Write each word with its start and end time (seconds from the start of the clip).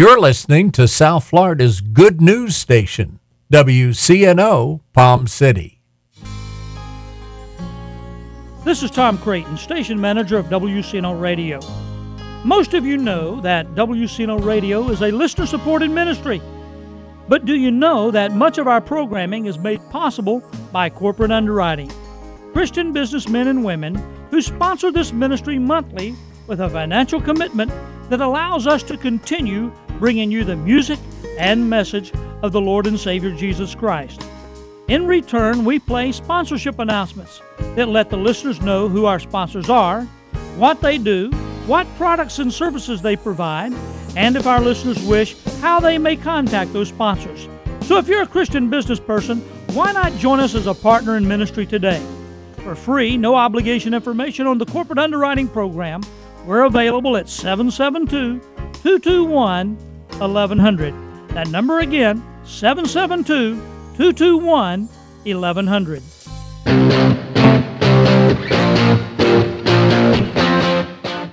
You're 0.00 0.18
listening 0.18 0.70
to 0.72 0.88
South 0.88 1.24
Florida's 1.24 1.82
good 1.82 2.22
news 2.22 2.56
station, 2.56 3.20
WCNO 3.52 4.80
Palm 4.94 5.26
City. 5.26 5.82
This 8.64 8.82
is 8.82 8.90
Tom 8.90 9.18
Creighton, 9.18 9.58
station 9.58 10.00
manager 10.00 10.38
of 10.38 10.46
WCNO 10.46 11.20
Radio. 11.20 11.60
Most 12.46 12.72
of 12.72 12.86
you 12.86 12.96
know 12.96 13.42
that 13.42 13.66
WCNO 13.74 14.42
Radio 14.42 14.88
is 14.88 15.02
a 15.02 15.10
listener 15.10 15.44
supported 15.44 15.90
ministry. 15.90 16.40
But 17.28 17.44
do 17.44 17.54
you 17.54 17.70
know 17.70 18.10
that 18.10 18.32
much 18.32 18.56
of 18.56 18.66
our 18.66 18.80
programming 18.80 19.44
is 19.44 19.58
made 19.58 19.82
possible 19.90 20.42
by 20.72 20.88
corporate 20.88 21.30
underwriting? 21.30 21.92
Christian 22.54 22.94
businessmen 22.94 23.48
and 23.48 23.62
women 23.62 23.96
who 24.30 24.40
sponsor 24.40 24.90
this 24.90 25.12
ministry 25.12 25.58
monthly 25.58 26.14
with 26.46 26.62
a 26.62 26.70
financial 26.70 27.20
commitment 27.20 27.70
that 28.08 28.22
allows 28.22 28.66
us 28.66 28.82
to 28.82 28.96
continue 28.96 29.70
bringing 30.00 30.30
you 30.32 30.42
the 30.42 30.56
music 30.56 30.98
and 31.38 31.68
message 31.68 32.10
of 32.42 32.52
the 32.52 32.60
Lord 32.60 32.86
and 32.86 32.98
Savior 32.98 33.32
Jesus 33.32 33.74
Christ. 33.74 34.22
In 34.88 35.06
return, 35.06 35.64
we 35.64 35.78
play 35.78 36.10
sponsorship 36.10 36.78
announcements 36.78 37.40
that 37.76 37.88
let 37.88 38.08
the 38.08 38.16
listeners 38.16 38.60
know 38.62 38.88
who 38.88 39.04
our 39.04 39.20
sponsors 39.20 39.68
are, 39.68 40.02
what 40.56 40.80
they 40.80 40.98
do, 40.98 41.30
what 41.66 41.86
products 41.96 42.38
and 42.38 42.52
services 42.52 43.02
they 43.02 43.14
provide, 43.14 43.72
and 44.16 44.36
if 44.36 44.46
our 44.46 44.60
listeners 44.60 45.00
wish, 45.04 45.36
how 45.60 45.78
they 45.78 45.98
may 45.98 46.16
contact 46.16 46.72
those 46.72 46.88
sponsors. 46.88 47.46
So 47.82 47.98
if 47.98 48.08
you're 48.08 48.22
a 48.22 48.26
Christian 48.26 48.70
business 48.70 48.98
person, 48.98 49.40
why 49.74 49.92
not 49.92 50.16
join 50.16 50.40
us 50.40 50.54
as 50.54 50.66
a 50.66 50.74
partner 50.74 51.16
in 51.18 51.28
ministry 51.28 51.66
today? 51.66 52.02
For 52.64 52.74
free, 52.74 53.16
no 53.16 53.34
obligation 53.34 53.94
information 53.94 54.46
on 54.46 54.58
the 54.58 54.66
corporate 54.66 54.98
underwriting 54.98 55.46
program, 55.46 56.00
we're 56.46 56.64
available 56.64 57.16
at 57.16 57.28
772 57.28 58.40
221 58.82 59.89
1100. 60.20 60.94
That 61.30 61.48
number 61.48 61.80
again, 61.80 62.22
772 62.44 63.56
221 63.96 64.88
1100. 65.24 66.02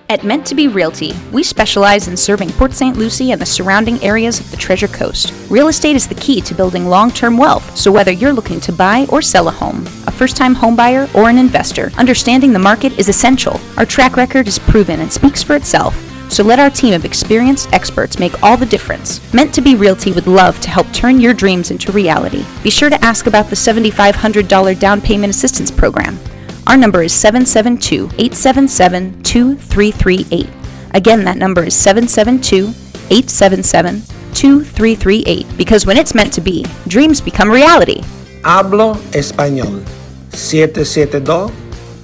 At 0.09 0.23
Meant 0.23 0.47
to 0.47 0.55
Be 0.55 0.69
Realty, 0.69 1.13
we 1.33 1.43
specialize 1.43 2.07
in 2.07 2.15
serving 2.15 2.49
Port 2.51 2.71
St. 2.71 2.95
Lucie 2.95 3.33
and 3.33 3.41
the 3.41 3.45
surrounding 3.45 4.01
areas 4.01 4.39
of 4.39 4.49
the 4.51 4.57
Treasure 4.57 4.87
Coast. 4.87 5.33
Real 5.49 5.67
estate 5.67 5.97
is 5.97 6.07
the 6.07 6.15
key 6.15 6.39
to 6.41 6.55
building 6.55 6.85
long 6.87 7.11
term 7.11 7.37
wealth, 7.37 7.75
so 7.75 7.91
whether 7.91 8.11
you're 8.11 8.31
looking 8.31 8.61
to 8.61 8.71
buy 8.71 9.05
or 9.09 9.21
sell 9.21 9.49
a 9.49 9.51
home, 9.51 9.85
a 10.07 10.11
first 10.11 10.37
time 10.37 10.55
homebuyer, 10.55 11.13
or 11.13 11.29
an 11.29 11.37
investor, 11.37 11.91
understanding 11.97 12.53
the 12.53 12.59
market 12.59 12.97
is 12.97 13.09
essential. 13.09 13.59
Our 13.75 13.85
track 13.85 14.15
record 14.15 14.47
is 14.47 14.57
proven 14.57 15.01
and 15.01 15.11
speaks 15.11 15.43
for 15.43 15.57
itself. 15.57 15.93
So 16.29 16.43
let 16.43 16.59
our 16.59 16.69
team 16.69 16.93
of 16.93 17.05
experienced 17.05 17.71
experts 17.73 18.19
make 18.19 18.41
all 18.43 18.57
the 18.57 18.65
difference. 18.65 19.21
Meant 19.33 19.53
to 19.55 19.61
be 19.61 19.75
Realty 19.75 20.11
would 20.11 20.27
love 20.27 20.59
to 20.61 20.69
help 20.69 20.91
turn 20.91 21.21
your 21.21 21.33
dreams 21.33 21.71
into 21.71 21.91
reality. 21.91 22.45
Be 22.63 22.69
sure 22.69 22.89
to 22.89 23.03
ask 23.03 23.27
about 23.27 23.49
the 23.49 23.55
$7,500 23.55 24.79
down 24.79 25.01
payment 25.01 25.29
assistance 25.29 25.71
program. 25.71 26.19
Our 26.67 26.75
number 26.75 27.01
is 27.01 27.13
772 27.13 28.09
877 28.17 29.23
2338. 29.23 30.49
Again, 30.91 31.23
that 31.23 31.37
number 31.37 31.63
is 31.63 31.75
772 31.75 32.67
877 33.09 34.01
2338. 34.33 35.47
Because 35.57 35.85
when 35.85 35.97
it's 35.97 36.13
meant 36.13 36.33
to 36.33 36.41
be, 36.41 36.65
dreams 36.87 37.21
become 37.21 37.49
reality. 37.49 38.01
Hablo 38.43 38.95
Español. 39.11 39.85
772 40.33 41.47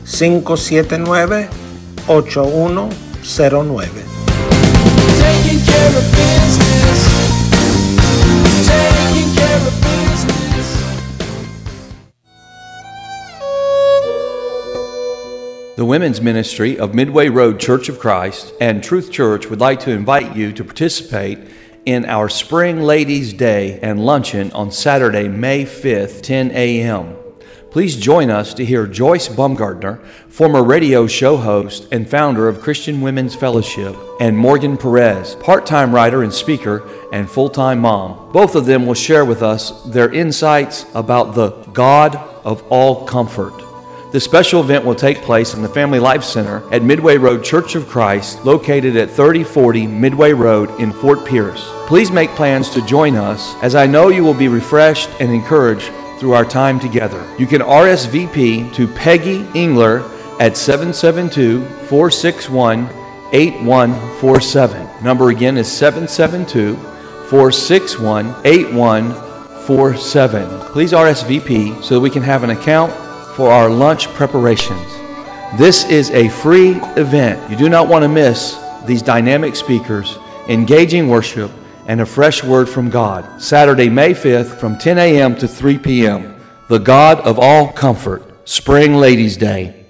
579 0.05 1.49
8109. 2.07 4.12
The 15.75 15.85
women's 15.85 16.21
ministry 16.21 16.79
of 16.79 16.93
Midway 16.93 17.29
Road 17.29 17.59
Church 17.59 17.89
of 17.89 17.99
Christ 17.99 18.53
and 18.61 18.83
Truth 18.83 19.11
Church 19.11 19.49
would 19.49 19.59
like 19.59 19.81
to 19.81 19.91
invite 19.91 20.35
you 20.35 20.53
to 20.53 20.63
participate 20.63 21.39
in 21.85 22.05
our 22.05 22.29
Spring 22.29 22.81
Ladies' 22.81 23.33
Day 23.33 23.79
and 23.81 24.05
luncheon 24.05 24.51
on 24.53 24.71
Saturday, 24.71 25.27
May 25.27 25.65
5th, 25.65 26.21
10 26.21 26.51
a.m. 26.51 27.15
Please 27.73 27.95
join 27.95 28.29
us 28.29 28.53
to 28.53 28.63
hear 28.63 28.85
Joyce 28.85 29.27
Baumgartner, 29.27 29.99
former 30.29 30.63
radio 30.63 31.07
show 31.07 31.37
host 31.37 31.87
and 31.91 32.07
founder 32.07 32.47
of 32.47 32.61
Christian 32.61 33.01
Women's 33.01 33.33
Fellowship, 33.33 33.95
and 34.19 34.37
Morgan 34.37 34.77
Perez, 34.77 35.33
part 35.37 35.65
time 35.65 35.91
writer 35.91 36.21
and 36.21 36.31
speaker 36.31 36.87
and 37.11 37.27
full 37.27 37.49
time 37.49 37.79
mom. 37.79 38.31
Both 38.31 38.53
of 38.53 38.67
them 38.67 38.85
will 38.85 38.93
share 38.93 39.25
with 39.25 39.41
us 39.41 39.81
their 39.85 40.13
insights 40.13 40.85
about 40.93 41.33
the 41.33 41.49
God 41.73 42.15
of 42.45 42.61
all 42.69 43.07
comfort. 43.07 43.59
The 44.11 44.19
special 44.19 44.61
event 44.61 44.85
will 44.85 44.93
take 44.93 45.17
place 45.23 45.55
in 45.55 45.63
the 45.63 45.67
Family 45.67 45.97
Life 45.97 46.23
Center 46.23 46.61
at 46.71 46.83
Midway 46.83 47.17
Road 47.17 47.43
Church 47.43 47.73
of 47.73 47.87
Christ, 47.87 48.45
located 48.45 48.95
at 48.97 49.09
3040 49.09 49.87
Midway 49.87 50.33
Road 50.33 50.69
in 50.79 50.93
Fort 50.93 51.25
Pierce. 51.25 51.67
Please 51.87 52.11
make 52.11 52.29
plans 52.35 52.69
to 52.69 52.85
join 52.85 53.15
us, 53.15 53.55
as 53.63 53.73
I 53.73 53.87
know 53.87 54.09
you 54.09 54.23
will 54.23 54.35
be 54.35 54.47
refreshed 54.47 55.09
and 55.19 55.31
encouraged 55.31 55.91
through 56.19 56.33
our 56.33 56.45
time 56.45 56.79
together. 56.79 57.25
You 57.37 57.47
can 57.47 57.61
RSVP 57.61 58.73
to 58.73 58.87
Peggy 58.87 59.47
Engler 59.55 59.99
at 60.39 60.57
772 60.57 61.63
461 61.87 62.89
8147. 63.33 65.03
Number 65.03 65.29
again 65.29 65.57
is 65.57 65.71
772 65.71 66.75
461 66.75 68.35
8147. 68.45 70.59
Please 70.71 70.91
RSVP 70.91 71.83
so 71.83 71.95
that 71.95 72.01
we 72.01 72.09
can 72.09 72.23
have 72.23 72.43
an 72.43 72.51
account 72.51 72.93
for 73.35 73.49
our 73.49 73.69
lunch 73.69 74.07
preparations. 74.09 74.85
This 75.57 75.85
is 75.85 76.09
a 76.11 76.29
free 76.29 76.75
event. 76.95 77.49
You 77.49 77.55
do 77.55 77.69
not 77.69 77.87
want 77.87 78.03
to 78.03 78.09
miss 78.09 78.59
these 78.85 79.01
dynamic 79.01 79.55
speakers, 79.55 80.17
engaging 80.47 81.07
worship, 81.07 81.51
and 81.87 82.01
a 82.01 82.05
fresh 82.05 82.43
word 82.43 82.69
from 82.69 82.89
God. 82.89 83.41
Saturday, 83.41 83.89
May 83.89 84.13
5th 84.13 84.59
from 84.59 84.77
10 84.77 84.97
a.m. 84.97 85.35
to 85.35 85.47
3 85.47 85.77
p.m. 85.79 86.35
The 86.69 86.79
God 86.79 87.19
of 87.19 87.37
all 87.39 87.71
comfort, 87.71 88.47
Spring 88.47 88.95
Ladies' 88.95 89.37
Day. 89.37 89.85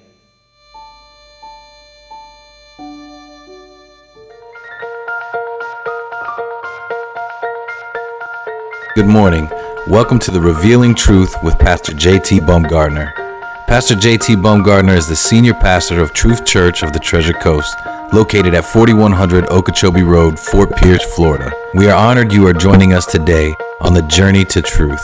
Good 8.95 9.07
morning. 9.07 9.49
Welcome 9.87 10.19
to 10.19 10.31
the 10.31 10.39
Revealing 10.39 10.95
Truth 10.95 11.35
with 11.43 11.57
Pastor 11.57 11.93
J.T. 11.93 12.41
Baumgartner. 12.41 13.22
Pastor 13.67 13.95
J.T. 13.95 14.35
Baumgartner 14.35 14.93
is 14.93 15.07
the 15.07 15.15
senior 15.15 15.53
pastor 15.53 15.99
of 15.99 16.13
Truth 16.13 16.45
Church 16.45 16.83
of 16.83 16.93
the 16.93 16.99
Treasure 16.99 17.33
Coast, 17.33 17.75
located 18.11 18.53
at 18.53 18.65
4100 18.65 19.49
Okeechobee 19.49 20.03
Road, 20.03 20.39
Fort 20.39 20.75
Pierce, 20.75 21.03
Florida. 21.15 21.51
We 21.73 21.87
are 21.87 21.95
honored 21.95 22.31
you 22.31 22.45
are 22.45 22.53
joining 22.53 22.93
us 22.93 23.05
today 23.05 23.55
on 23.81 23.93
the 23.93 24.03
journey 24.03 24.45
to 24.45 24.61
truth. 24.61 25.01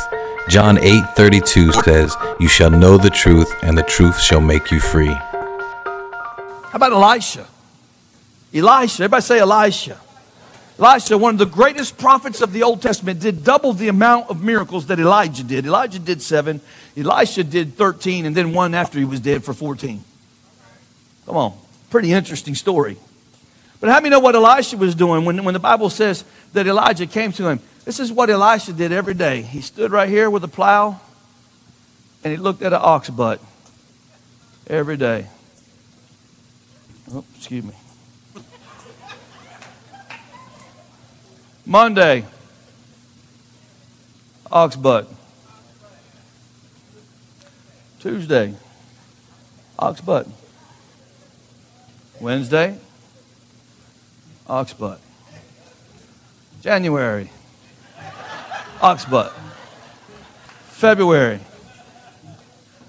John 0.50 0.78
8:32 0.78 1.72
says, 1.84 2.16
"You 2.40 2.48
shall 2.48 2.69
know 2.69 2.98
the 2.98 3.09
truth, 3.09 3.52
and 3.64 3.78
the 3.78 3.84
truth 3.84 4.19
shall 4.19 4.42
make 4.42 4.72
you 4.72 4.80
free." 4.80 5.14
How 5.14 6.75
about 6.75 6.92
Elisha? 6.92 7.46
Elisha, 8.53 9.03
everybody 9.03 9.22
say 9.22 9.40
Elisha. 9.40 9.98
Elisha, 10.79 11.17
one 11.17 11.35
of 11.35 11.40
the 11.40 11.45
greatest 11.45 11.97
prophets 11.97 12.41
of 12.41 12.53
the 12.53 12.63
Old 12.63 12.81
Testament, 12.81 13.19
did 13.19 13.44
double 13.44 13.73
the 13.73 13.90
amount 13.90 14.29
of 14.29 14.41
miracles 14.41 14.88
that 14.88 15.00
Elijah 15.00 15.44
did. 15.44 15.66
Elijah 15.66 16.00
did 16.00 16.22
seven, 16.22 16.62
Elisha 16.95 17.44
did 17.44 17.75
13, 17.75 18.25
and 18.25 18.35
then 18.35 18.53
one 18.53 18.73
after 18.73 18.97
he 18.97 19.06
was 19.06 19.19
dead 19.19 19.44
for 19.44 19.53
14. 19.53 20.01
Come 21.25 21.35
on, 21.35 21.53
pretty 21.89 22.13
interesting 22.13 22.56
story. 22.56 22.98
But 23.81 23.89
how 23.89 23.98
many 23.98 24.09
know 24.09 24.19
what 24.19 24.36
Elisha 24.36 24.77
was 24.77 24.95
doing 24.95 25.25
when, 25.25 25.44
when 25.44 25.54
the 25.54 25.59
Bible 25.59 25.89
says 25.89 26.24
that 26.54 26.65
Elijah 26.65 27.06
came 27.06 27.33
to 27.33 27.48
him? 27.48 27.59
This 27.86 28.00
is 28.00 28.12
what 28.12 28.30
Elisha 28.30 28.74
did 28.74 28.92
every 28.92 29.13
day. 29.13 29.42
He 29.42 29.62
stood 29.62 29.92
right 29.92 30.09
here 30.09 30.30
with 30.30 30.44
a 30.44 30.50
plow 30.50 31.00
and 32.24 32.31
he 32.31 32.38
looked 32.38 32.62
at 32.62 32.74
an 32.74 32.80
ox 32.81 33.09
butt 33.09 33.42
every 34.68 34.98
day. 34.98 35.27
Oh, 37.12 37.24
excuse 37.36 37.63
me. 37.63 37.74
Monday, 41.69 42.25
ox 44.51 44.75
butt. 44.75 45.07
Tuesday, 48.00 48.56
ox 49.77 50.01
butt. 50.01 50.27
Wednesday, 52.19 52.75
ox 54.48 54.74
butt. 54.74 55.00
January, 56.63 57.30
ox 58.81 59.06
butt. 59.06 59.31
February. 60.69 61.39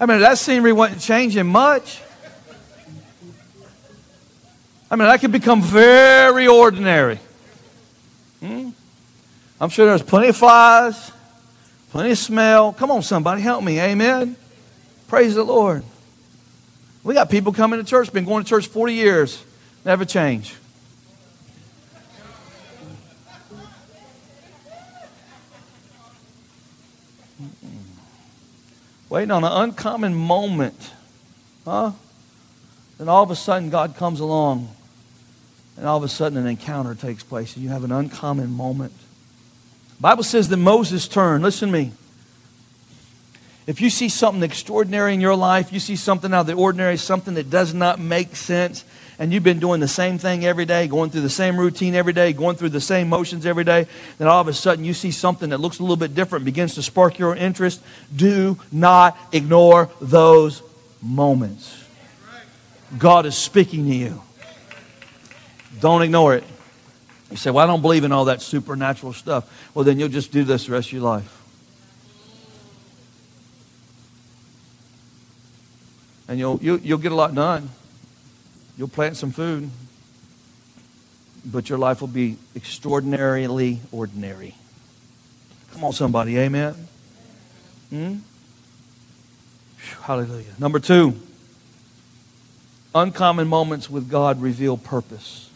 I 0.01 0.07
mean, 0.07 0.21
that 0.21 0.39
scenery 0.39 0.73
wasn't 0.73 1.03
changing 1.03 1.49
much. 1.49 2.01
I 4.91 4.97
mean, 4.97 5.07
that 5.07 5.21
could 5.21 5.33
become 5.33 5.61
very 5.61 6.49
ordinary. 6.49 7.21
I'm 9.61 9.69
sure 9.69 9.85
there's 9.85 10.03
plenty 10.03 10.29
of 10.29 10.37
flies, 10.37 11.13
plenty 11.91 12.13
of 12.13 12.19
smell. 12.19 12.73
Come 12.73 12.91
on, 12.91 13.03
somebody, 13.03 13.43
help 13.43 13.63
me. 13.63 13.79
Amen. 13.79 14.35
Praise 15.07 15.35
the 15.35 15.45
Lord. 15.45 15.85
We 17.05 17.13
got 17.13 17.29
people 17.29 17.53
coming 17.53 17.79
to 17.79 17.85
church, 17.85 18.11
been 18.11 18.25
going 18.25 18.45
to 18.45 18.49
church 18.49 18.69
40 18.69 18.95
years, 18.95 19.45
never 19.85 20.07
change. 20.07 20.55
Waiting 29.11 29.31
on 29.31 29.45
an 29.45 29.53
uncommon 29.53 30.15
moment. 30.15 30.93
Huh? 31.65 31.93
Then 32.97 33.09
all 33.09 33.25
of 33.25 33.31
a 33.31 33.37
sudden, 33.37 33.69
God 33.69 33.97
comes 33.97 34.21
along, 34.21 34.71
and 35.77 35.85
all 35.85 35.99
of 35.99 36.05
a 36.05 36.09
sudden, 36.09 36.39
an 36.39 36.47
encounter 36.47 36.95
takes 36.95 37.23
place, 37.23 37.57
and 37.57 37.65
you 37.65 37.71
have 37.71 37.85
an 37.85 37.93
uncommon 37.93 38.51
moment. 38.53 38.93
Bible 40.01 40.23
says 40.23 40.49
that 40.49 40.57
Moses 40.57 41.07
turned. 41.07 41.43
Listen 41.43 41.69
to 41.69 41.73
me. 41.73 41.93
If 43.67 43.81
you 43.81 43.91
see 43.91 44.09
something 44.09 44.43
extraordinary 44.43 45.15
in 45.15 45.21
your 45.21 45.37
life, 45.37 45.73
you 45.73 45.79
see 45.79 45.95
something 45.95 46.33
out 46.33 46.41
of 46.41 46.47
the 46.47 46.55
ordinary, 46.55 46.97
something 46.97 47.35
that 47.35 47.51
does 47.51 47.75
not 47.75 48.01
make 48.01 48.35
sense, 48.35 48.85
and 49.19 49.33
you've 49.33 49.45
been 49.45 49.61
doing 49.61 49.81
the 49.81 49.87
same 49.87 50.19
thing 50.19 50.45
every 50.45 50.65
day, 50.65 50.89
going 50.89 51.11
through 51.11 51.21
the 51.21 51.31
same 51.31 51.61
routine 51.61 51.95
every 51.95 52.15
day, 52.15 52.33
going 52.33 52.57
through 52.57 52.71
the 52.71 52.81
same 52.81 53.09
motions 53.09 53.45
every 53.45 53.65
day, 53.65 53.87
then 54.19 54.27
all 54.27 54.41
of 54.41 54.49
a 54.49 54.55
sudden 54.55 54.85
you 54.85 54.95
see 54.95 55.11
something 55.11 55.51
that 55.51 55.59
looks 55.59 55.79
a 55.79 55.83
little 55.83 55.97
bit 55.97 56.15
different, 56.15 56.45
begins 56.45 56.75
to 56.75 56.83
spark 56.83 57.19
your 57.19 57.37
interest, 57.37 57.83
do 58.17 58.59
not 58.73 59.17
ignore 59.31 59.91
those 60.01 60.63
moments. 61.03 61.85
God 62.99 63.27
is 63.27 63.37
speaking 63.37 63.87
to 63.87 63.95
you. 63.95 64.23
Don't 65.81 66.03
ignore 66.03 66.35
it. 66.35 66.45
You 67.31 67.37
say, 67.37 67.51
Well, 67.51 67.65
I 67.65 67.67
don't 67.67 67.83
believe 67.83 68.05
in 68.05 68.13
all 68.13 68.27
that 68.27 68.43
supernatural 68.43 69.13
stuff. 69.13 69.71
Well, 69.75 69.85
then 69.85 69.99
you'll 69.99 70.09
just 70.09 70.33
do 70.33 70.45
this 70.45 70.67
the 70.67 70.73
rest 70.73 70.89
of 70.89 70.93
your 70.93 71.03
life. 71.03 71.37
And 76.29 76.39
you'll, 76.39 76.61
you'll, 76.63 76.79
you'll 76.79 76.99
get 76.99 77.13
a 77.13 77.17
lot 77.17 77.35
done. 77.35 77.69
You'll 78.77 78.89
plant 78.89 79.17
some 79.17 79.33
food. 79.33 79.69
But 81.45 81.69
your 81.69 81.79
life 81.79 82.01
will 82.01 82.09
be 82.09 82.37
extraordinarily 82.55 83.81
ordinary. 83.91 84.55
Come 85.73 85.85
on, 85.85 85.93
somebody. 85.93 86.39
Amen. 86.39 86.75
Hmm? 87.91 88.17
Hallelujah. 90.03 90.53
Number 90.59 90.79
two, 90.79 91.21
uncommon 92.95 93.49
moments 93.49 93.91
with 93.91 94.09
God 94.09 94.41
reveal 94.41 94.77
purpose. 94.77 95.50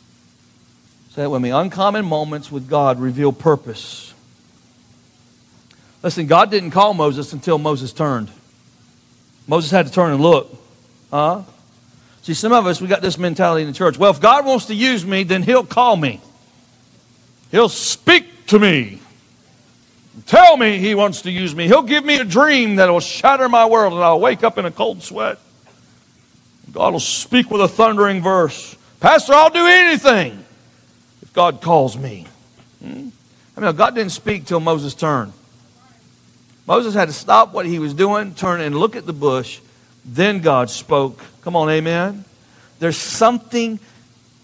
Say 1.15 1.23
it 1.23 1.31
with 1.31 1.43
me. 1.43 1.51
Uncommon 1.51 2.05
moments 2.05 2.51
with 2.51 2.69
God 2.69 2.99
reveal 2.99 3.33
purpose. 3.33 4.13
Listen, 6.03 6.27
God 6.27 6.51
didn't 6.51 6.73
call 6.73 6.93
Moses 6.93 7.33
until 7.33 7.57
Moses 7.57 7.93
turned. 7.93 8.33
Moses 9.47 9.71
had 9.71 9.87
to 9.87 9.93
turn 9.93 10.11
and 10.13 10.21
look. 10.21 10.53
Huh? 11.13 11.43
See, 12.23 12.35
some 12.35 12.53
of 12.53 12.67
us, 12.67 12.81
we 12.81 12.89
got 12.89 13.01
this 13.01 13.17
mentality 13.17 13.63
in 13.63 13.69
the 13.69 13.75
church. 13.75 13.97
Well, 13.97 14.11
if 14.11 14.21
God 14.21 14.45
wants 14.45 14.67
to 14.67 14.75
use 14.75 15.07
me, 15.07 15.23
then 15.23 15.45
He'll 15.45 15.65
call 15.65 15.97
me. 15.97 16.21
He'll 17.53 17.69
speak 17.69 18.47
to 18.47 18.59
me. 18.59 18.99
Tell 20.27 20.57
me 20.57 20.79
He 20.79 20.97
wants 20.97 21.23
to 21.23 21.31
use 21.31 21.55
me. 21.55 21.69
He'll 21.69 21.83
give 21.83 22.05
me 22.05 22.17
a 22.17 22.25
dream 22.25 22.77
that 22.77 22.89
will 22.89 22.99
shatter 22.99 23.49
my 23.49 23.67
world, 23.67 23.93
and 23.93 24.03
I'll 24.03 24.19
wake 24.19 24.43
up 24.43 24.59
in 24.59 24.65
a 24.65 24.71
cold 24.73 25.05
sweat. 25.05 25.39
God 26.73 26.93
will 26.93 26.99
speak 26.99 27.53
with 27.53 27.61
a 27.61 27.69
thundering 27.69 28.21
verse. 28.21 28.75
Pastor, 28.99 29.33
I'll 29.33 29.51
do 29.51 29.65
anything 29.65 30.44
God 31.35 31.61
calls 31.61 31.99
me. 31.99 32.27
Hmm? 32.83 33.09
I 33.57 33.61
mean, 33.61 33.77
God 33.77 33.95
didn't 33.95 34.13
speak 34.13 34.47
till 34.47 34.61
Moses 34.61 34.95
turned. 34.95 35.33
Moses 36.67 36.95
had 36.95 37.09
to 37.09 37.13
stop 37.13 37.53
what 37.53 37.67
he 37.67 37.79
was 37.79 37.93
doing, 37.93 38.35
turn 38.35 38.61
and 38.61 38.77
look 38.77 38.97
at 38.97 39.05
the 39.05 39.13
bush. 39.13 39.61
Then 40.05 40.41
God 40.41 40.71
spoke. 40.71 41.23
Come 41.43 41.57
on, 41.57 41.69
amen. 41.69 42.25
There's 42.79 42.97
something 42.97 43.79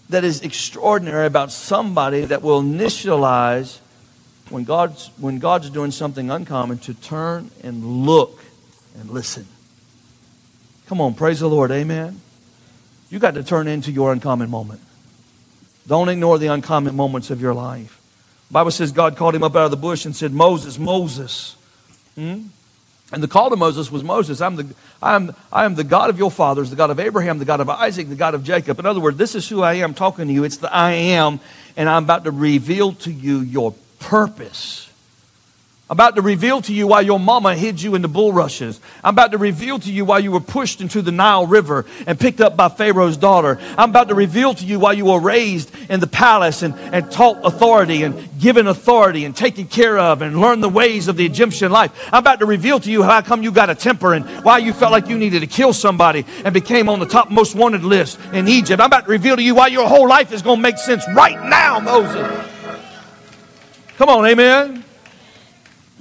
that 0.09 0.23
is 0.23 0.41
extraordinary 0.41 1.25
about 1.25 1.51
somebody 1.51 2.25
that 2.25 2.41
will 2.41 2.61
initialize 2.61 3.79
when 4.49 4.65
God's, 4.65 5.09
when 5.17 5.39
God's 5.39 5.69
doing 5.69 5.91
something 5.91 6.29
uncommon 6.29 6.77
to 6.79 6.93
turn 6.93 7.49
and 7.63 8.05
look 8.05 8.43
and 8.99 9.09
listen. 9.09 9.47
Come 10.87 10.99
on, 10.99 11.13
praise 11.13 11.39
the 11.39 11.47
Lord, 11.47 11.71
amen. 11.71 12.19
You 13.09 13.19
got 13.19 13.35
to 13.35 13.43
turn 13.43 13.67
into 13.67 13.91
your 13.91 14.11
uncommon 14.11 14.49
moment. 14.49 14.81
Don't 15.87 16.09
ignore 16.09 16.37
the 16.37 16.47
uncommon 16.47 16.95
moments 16.95 17.29
of 17.29 17.41
your 17.41 17.53
life. 17.53 17.99
The 18.49 18.53
Bible 18.53 18.71
says 18.71 18.91
God 18.91 19.15
called 19.15 19.33
him 19.33 19.43
up 19.43 19.55
out 19.55 19.65
of 19.65 19.71
the 19.71 19.77
bush 19.77 20.05
and 20.05 20.15
said, 20.15 20.33
Moses, 20.33 20.77
Moses. 20.77 21.55
Hmm? 22.15 22.43
And 23.13 23.21
the 23.21 23.27
call 23.27 23.49
to 23.49 23.55
Moses 23.57 23.91
was 23.91 24.03
Moses, 24.03 24.39
I'm 24.39 24.55
the, 24.55 24.73
I, 25.01 25.15
am, 25.15 25.35
I 25.51 25.65
am 25.65 25.75
the 25.75 25.83
God 25.83 26.09
of 26.09 26.17
your 26.17 26.31
fathers, 26.31 26.69
the 26.69 26.75
God 26.77 26.91
of 26.91 26.99
Abraham, 26.99 27.39
the 27.39 27.45
God 27.45 27.59
of 27.59 27.69
Isaac, 27.69 28.07
the 28.07 28.15
God 28.15 28.35
of 28.35 28.43
Jacob. 28.43 28.79
In 28.79 28.85
other 28.85 29.01
words, 29.01 29.17
this 29.17 29.35
is 29.35 29.47
who 29.49 29.61
I 29.61 29.75
am 29.75 29.93
talking 29.93 30.27
to 30.27 30.33
you. 30.33 30.43
It's 30.45 30.57
the 30.57 30.73
I 30.73 30.91
am, 30.91 31.39
and 31.75 31.89
I'm 31.89 32.03
about 32.05 32.23
to 32.23 32.31
reveal 32.31 32.93
to 32.93 33.11
you 33.11 33.39
your 33.39 33.73
purpose. 33.99 34.90
I'm 35.91 35.95
about 35.95 36.15
to 36.15 36.21
reveal 36.21 36.61
to 36.61 36.73
you 36.73 36.87
why 36.87 37.01
your 37.01 37.19
mama 37.19 37.53
hid 37.53 37.81
you 37.81 37.95
in 37.95 38.01
the 38.01 38.07
bulrushes. 38.07 38.79
I'm 39.03 39.13
about 39.13 39.33
to 39.33 39.37
reveal 39.37 39.77
to 39.77 39.91
you 39.91 40.05
why 40.05 40.19
you 40.19 40.31
were 40.31 40.39
pushed 40.39 40.79
into 40.79 41.01
the 41.01 41.11
Nile 41.11 41.45
River 41.45 41.85
and 42.07 42.17
picked 42.17 42.39
up 42.39 42.55
by 42.55 42.69
Pharaoh's 42.69 43.17
daughter. 43.17 43.59
I'm 43.77 43.89
about 43.89 44.07
to 44.07 44.15
reveal 44.15 44.53
to 44.53 44.65
you 44.65 44.79
why 44.79 44.93
you 44.93 45.03
were 45.03 45.19
raised 45.19 45.69
in 45.89 45.99
the 45.99 46.07
palace 46.07 46.61
and, 46.61 46.75
and 46.75 47.11
taught 47.11 47.39
authority 47.43 48.03
and 48.03 48.39
given 48.39 48.67
authority 48.67 49.25
and 49.25 49.35
taken 49.35 49.67
care 49.67 49.99
of 49.99 50.21
and 50.21 50.39
learned 50.39 50.63
the 50.63 50.69
ways 50.69 51.09
of 51.09 51.17
the 51.17 51.25
Egyptian 51.25 51.73
life. 51.73 51.91
I'm 52.13 52.19
about 52.19 52.39
to 52.39 52.45
reveal 52.45 52.79
to 52.79 52.89
you 52.89 53.03
how 53.03 53.19
come 53.19 53.43
you 53.43 53.51
got 53.51 53.69
a 53.69 53.75
temper 53.75 54.13
and 54.13 54.25
why 54.45 54.59
you 54.59 54.71
felt 54.71 54.93
like 54.93 55.09
you 55.09 55.17
needed 55.17 55.41
to 55.41 55.47
kill 55.47 55.73
somebody 55.73 56.25
and 56.45 56.53
became 56.53 56.87
on 56.87 57.01
the 57.01 57.05
top 57.05 57.29
most 57.29 57.53
wanted 57.53 57.83
list 57.83 58.17
in 58.31 58.47
Egypt. 58.47 58.79
I'm 58.79 58.87
about 58.87 59.03
to 59.07 59.11
reveal 59.11 59.35
to 59.35 59.43
you 59.43 59.55
why 59.55 59.67
your 59.67 59.89
whole 59.89 60.07
life 60.07 60.31
is 60.31 60.41
going 60.41 60.55
to 60.55 60.63
make 60.63 60.77
sense 60.77 61.03
right 61.13 61.43
now, 61.49 61.81
Moses. 61.81 62.47
Come 63.97 64.07
on, 64.07 64.25
amen. 64.25 64.80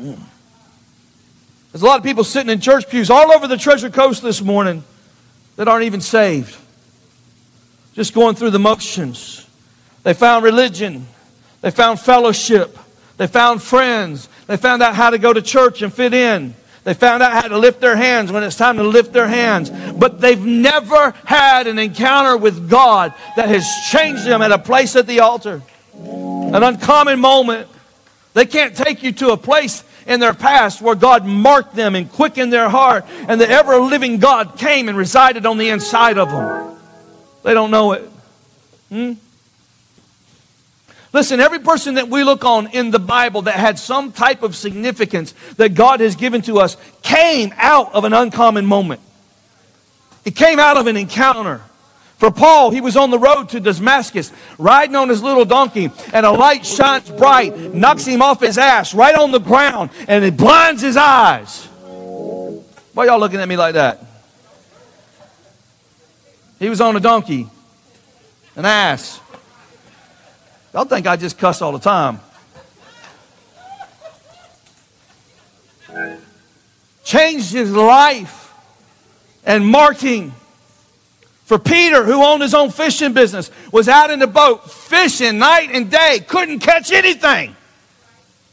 There's 0.00 1.82
a 1.82 1.86
lot 1.86 1.98
of 1.98 2.04
people 2.04 2.24
sitting 2.24 2.50
in 2.50 2.60
church 2.60 2.88
pews 2.88 3.10
all 3.10 3.30
over 3.32 3.46
the 3.46 3.56
Treasure 3.56 3.90
Coast 3.90 4.22
this 4.22 4.40
morning 4.40 4.82
that 5.56 5.68
aren't 5.68 5.84
even 5.84 6.00
saved. 6.00 6.56
Just 7.94 8.14
going 8.14 8.34
through 8.34 8.50
the 8.50 8.58
motions. 8.58 9.46
They 10.02 10.14
found 10.14 10.44
religion. 10.44 11.06
They 11.60 11.70
found 11.70 12.00
fellowship. 12.00 12.78
They 13.18 13.26
found 13.26 13.62
friends. 13.62 14.28
They 14.46 14.56
found 14.56 14.82
out 14.82 14.94
how 14.94 15.10
to 15.10 15.18
go 15.18 15.32
to 15.32 15.42
church 15.42 15.82
and 15.82 15.92
fit 15.92 16.14
in. 16.14 16.54
They 16.84 16.94
found 16.94 17.22
out 17.22 17.32
how 17.32 17.48
to 17.48 17.58
lift 17.58 17.80
their 17.80 17.96
hands 17.96 18.32
when 18.32 18.42
it's 18.42 18.56
time 18.56 18.78
to 18.78 18.82
lift 18.82 19.12
their 19.12 19.28
hands. 19.28 19.68
But 19.68 20.20
they've 20.20 20.42
never 20.42 21.10
had 21.26 21.66
an 21.66 21.78
encounter 21.78 22.38
with 22.38 22.70
God 22.70 23.12
that 23.36 23.48
has 23.48 23.68
changed 23.90 24.24
them 24.24 24.40
at 24.40 24.50
a 24.50 24.58
place 24.58 24.96
at 24.96 25.06
the 25.06 25.20
altar. 25.20 25.62
An 25.94 26.62
uncommon 26.62 27.20
moment. 27.20 27.68
They 28.32 28.46
can't 28.46 28.76
take 28.76 29.02
you 29.02 29.12
to 29.12 29.30
a 29.30 29.36
place 29.36 29.84
in 30.06 30.20
their 30.20 30.34
past 30.34 30.80
where 30.80 30.94
God 30.94 31.24
marked 31.24 31.74
them 31.74 31.94
and 31.94 32.10
quickened 32.10 32.52
their 32.52 32.68
heart, 32.68 33.04
and 33.28 33.40
the 33.40 33.48
ever 33.48 33.78
living 33.78 34.18
God 34.18 34.56
came 34.56 34.88
and 34.88 34.96
resided 34.96 35.46
on 35.46 35.58
the 35.58 35.68
inside 35.68 36.18
of 36.18 36.30
them. 36.30 36.76
They 37.42 37.54
don't 37.54 37.70
know 37.70 37.92
it. 37.92 38.08
Hmm? 38.88 39.12
Listen, 41.12 41.40
every 41.40 41.58
person 41.58 41.94
that 41.94 42.08
we 42.08 42.22
look 42.22 42.44
on 42.44 42.68
in 42.68 42.92
the 42.92 43.00
Bible 43.00 43.42
that 43.42 43.54
had 43.54 43.78
some 43.78 44.12
type 44.12 44.44
of 44.44 44.54
significance 44.54 45.32
that 45.56 45.74
God 45.74 46.00
has 46.00 46.14
given 46.14 46.40
to 46.42 46.60
us 46.60 46.76
came 47.02 47.52
out 47.56 47.92
of 47.94 48.04
an 48.04 48.12
uncommon 48.12 48.64
moment. 48.64 49.00
It 50.24 50.36
came 50.36 50.60
out 50.60 50.76
of 50.76 50.86
an 50.86 50.96
encounter. 50.96 51.62
For 52.20 52.30
Paul, 52.30 52.70
he 52.70 52.82
was 52.82 52.98
on 52.98 53.10
the 53.10 53.18
road 53.18 53.48
to 53.48 53.60
Damascus, 53.60 54.30
riding 54.58 54.94
on 54.94 55.08
his 55.08 55.22
little 55.22 55.46
donkey, 55.46 55.90
and 56.12 56.26
a 56.26 56.30
light 56.30 56.66
shines 56.66 57.10
bright, 57.10 57.56
knocks 57.72 58.04
him 58.04 58.20
off 58.20 58.40
his 58.40 58.58
ass 58.58 58.92
right 58.92 59.14
on 59.14 59.30
the 59.32 59.40
ground, 59.40 59.88
and 60.06 60.22
it 60.22 60.36
blinds 60.36 60.82
his 60.82 60.98
eyes. 60.98 61.64
Why 62.92 63.06
y'all 63.06 63.18
looking 63.18 63.40
at 63.40 63.48
me 63.48 63.56
like 63.56 63.72
that? 63.72 64.04
He 66.58 66.68
was 66.68 66.82
on 66.82 66.94
a 66.94 67.00
donkey, 67.00 67.48
an 68.54 68.66
ass. 68.66 69.18
Y'all 70.74 70.84
think 70.84 71.06
I 71.06 71.16
just 71.16 71.38
cuss 71.38 71.62
all 71.62 71.72
the 71.72 71.78
time. 71.78 72.20
Changed 77.02 77.50
his 77.50 77.72
life 77.72 78.52
and 79.46 79.66
marking 79.66 80.34
for 81.50 81.58
Peter, 81.58 82.04
who 82.04 82.22
owned 82.24 82.42
his 82.42 82.54
own 82.54 82.70
fishing 82.70 83.12
business, 83.12 83.50
was 83.72 83.88
out 83.88 84.12
in 84.12 84.20
the 84.20 84.28
boat 84.28 84.70
fishing 84.70 85.38
night 85.38 85.70
and 85.72 85.90
day, 85.90 86.24
couldn't 86.28 86.60
catch 86.60 86.92
anything. 86.92 87.56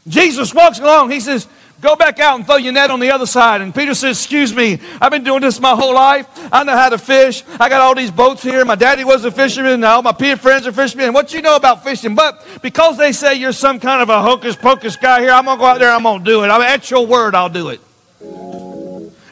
Jesus 0.08 0.52
walks 0.52 0.80
along. 0.80 1.12
He 1.12 1.20
says, 1.20 1.46
Go 1.80 1.94
back 1.94 2.18
out 2.18 2.34
and 2.34 2.44
throw 2.44 2.56
your 2.56 2.72
net 2.72 2.90
on 2.90 2.98
the 2.98 3.12
other 3.12 3.24
side. 3.24 3.60
And 3.60 3.72
Peter 3.72 3.94
says, 3.94 4.18
Excuse 4.18 4.52
me, 4.52 4.80
I've 5.00 5.12
been 5.12 5.22
doing 5.22 5.42
this 5.42 5.60
my 5.60 5.76
whole 5.76 5.94
life. 5.94 6.26
I 6.52 6.64
know 6.64 6.76
how 6.76 6.88
to 6.88 6.98
fish. 6.98 7.44
I 7.60 7.68
got 7.68 7.80
all 7.82 7.94
these 7.94 8.10
boats 8.10 8.42
here. 8.42 8.64
My 8.64 8.74
daddy 8.74 9.04
was 9.04 9.24
a 9.24 9.30
fisherman. 9.30 9.78
Now 9.78 10.00
my 10.00 10.10
peer 10.10 10.36
friends 10.36 10.66
are 10.66 10.72
fishermen. 10.72 11.12
What 11.12 11.32
you 11.32 11.40
know 11.40 11.54
about 11.54 11.84
fishing? 11.84 12.16
But 12.16 12.44
because 12.62 12.98
they 12.98 13.12
say 13.12 13.36
you're 13.36 13.52
some 13.52 13.78
kind 13.78 14.02
of 14.02 14.08
a 14.08 14.20
hocus 14.20 14.56
pocus 14.56 14.96
guy 14.96 15.20
here, 15.20 15.30
I'm 15.30 15.44
going 15.44 15.56
to 15.56 15.60
go 15.60 15.66
out 15.66 15.78
there 15.78 15.92
I'm 15.92 16.02
going 16.02 16.18
to 16.18 16.24
do 16.24 16.42
it. 16.42 16.48
I 16.48 16.58
mean, 16.58 16.66
at 16.66 16.90
your 16.90 17.06
word, 17.06 17.36
I'll 17.36 17.48
do 17.48 17.68
it. 17.68 17.80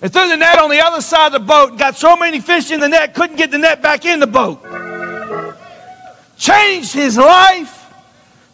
And 0.03 0.13
threw 0.13 0.29
the 0.29 0.37
net 0.37 0.59
on 0.59 0.71
the 0.71 0.81
other 0.81 1.01
side 1.01 1.29
of 1.29 1.33
the 1.33 1.41
boat. 1.41 1.71
and 1.71 1.79
Got 1.79 1.97
so 1.97 2.17
many 2.17 2.41
fish 2.41 2.71
in 2.71 2.81
the 2.81 2.89
net, 2.89 3.15
couldn't 3.15 3.37
get 3.37 3.51
the 3.51 3.59
net 3.59 3.83
back 3.83 4.05
in 4.05 4.21
the 4.21 4.27
boat. 4.27 4.63
Changed 6.37 6.93
his 6.93 7.17
life 7.17 7.93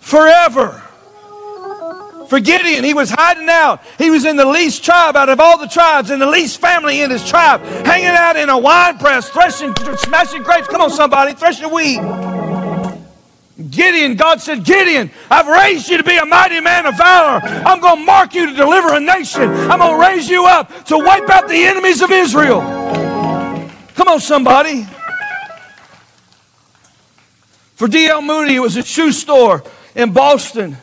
forever. 0.00 0.82
For 2.28 2.40
Gideon, 2.40 2.82
he 2.82 2.94
was 2.94 3.10
hiding 3.10 3.48
out. 3.50 3.82
He 3.98 4.08
was 4.08 4.24
in 4.24 4.36
the 4.36 4.46
least 4.46 4.82
tribe 4.82 5.16
out 5.16 5.28
of 5.28 5.38
all 5.38 5.58
the 5.58 5.66
tribes, 5.66 6.10
in 6.10 6.18
the 6.18 6.26
least 6.26 6.60
family 6.60 7.02
in 7.02 7.10
his 7.10 7.28
tribe, 7.28 7.60
hanging 7.84 8.06
out 8.06 8.36
in 8.36 8.48
a 8.48 8.56
wine 8.56 8.96
press, 8.96 9.28
threshing, 9.28 9.74
smashing 9.98 10.42
grapes. 10.42 10.66
Come 10.68 10.80
on, 10.80 10.90
somebody, 10.90 11.34
threshing 11.34 11.70
wheat. 11.70 12.41
Gideon, 13.72 14.16
God 14.16 14.40
said, 14.42 14.64
Gideon, 14.64 15.10
I've 15.30 15.46
raised 15.46 15.88
you 15.88 15.96
to 15.96 16.04
be 16.04 16.18
a 16.18 16.26
mighty 16.26 16.60
man 16.60 16.84
of 16.84 16.96
valor. 16.98 17.40
I'm 17.42 17.80
going 17.80 18.00
to 18.00 18.04
mark 18.04 18.34
you 18.34 18.46
to 18.46 18.54
deliver 18.54 18.94
a 18.94 19.00
nation. 19.00 19.42
I'm 19.42 19.78
going 19.78 19.98
to 19.98 20.08
raise 20.08 20.28
you 20.28 20.44
up 20.44 20.84
to 20.84 20.98
wipe 20.98 21.28
out 21.30 21.48
the 21.48 21.64
enemies 21.64 22.02
of 22.02 22.10
Israel. 22.10 22.60
Come 23.94 24.08
on, 24.08 24.20
somebody. 24.20 24.86
For 27.76 27.88
D.L. 27.88 28.20
Moody, 28.20 28.56
it 28.56 28.60
was 28.60 28.76
a 28.76 28.82
shoe 28.82 29.10
store 29.10 29.64
in 29.94 30.12
Boston 30.12 30.76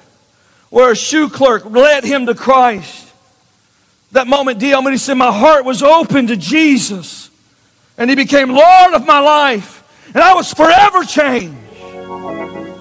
where 0.71 0.91
a 0.91 0.95
shoe 0.95 1.29
clerk 1.29 1.65
led 1.65 2.03
him 2.03 2.25
to 2.25 2.33
Christ. 2.33 3.13
That 4.13 4.25
moment, 4.25 4.57
D.L. 4.57 4.81
Moody 4.81 4.97
said, 4.97 5.13
My 5.13 5.31
heart 5.31 5.63
was 5.63 5.83
open 5.83 6.25
to 6.27 6.35
Jesus, 6.35 7.29
and 7.99 8.09
he 8.09 8.15
became 8.15 8.49
Lord 8.49 8.95
of 8.95 9.05
my 9.05 9.19
life, 9.19 9.83
and 10.07 10.17
I 10.17 10.33
was 10.33 10.51
forever 10.51 11.03
changed. 11.03 11.55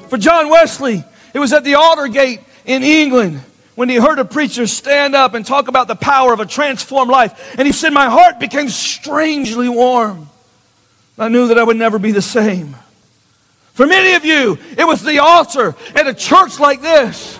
For 0.08 0.18
John 0.18 0.48
Wesley, 0.48 1.04
it 1.34 1.38
was 1.38 1.52
at 1.52 1.64
the 1.64 1.74
Aldersgate 1.74 2.40
in 2.64 2.82
England 2.82 3.40
when 3.74 3.88
he 3.88 3.96
heard 3.96 4.18
a 4.18 4.24
preacher 4.24 4.66
stand 4.66 5.14
up 5.14 5.34
and 5.34 5.46
talk 5.46 5.68
about 5.68 5.86
the 5.86 5.94
power 5.94 6.32
of 6.32 6.40
a 6.40 6.46
transformed 6.46 7.10
life. 7.10 7.54
And 7.58 7.66
he 7.66 7.72
said, 7.72 7.92
My 7.92 8.06
heart 8.06 8.40
became 8.40 8.68
strangely 8.68 9.68
warm. 9.68 10.28
I 11.18 11.28
knew 11.28 11.48
that 11.48 11.58
I 11.58 11.62
would 11.62 11.76
never 11.76 11.98
be 11.98 12.12
the 12.12 12.22
same. 12.22 12.76
For 13.74 13.86
many 13.86 14.14
of 14.14 14.24
you, 14.24 14.58
it 14.76 14.86
was 14.86 15.02
the 15.02 15.20
altar 15.20 15.76
at 15.94 16.06
a 16.06 16.14
church 16.14 16.58
like 16.58 16.80
this 16.80 17.38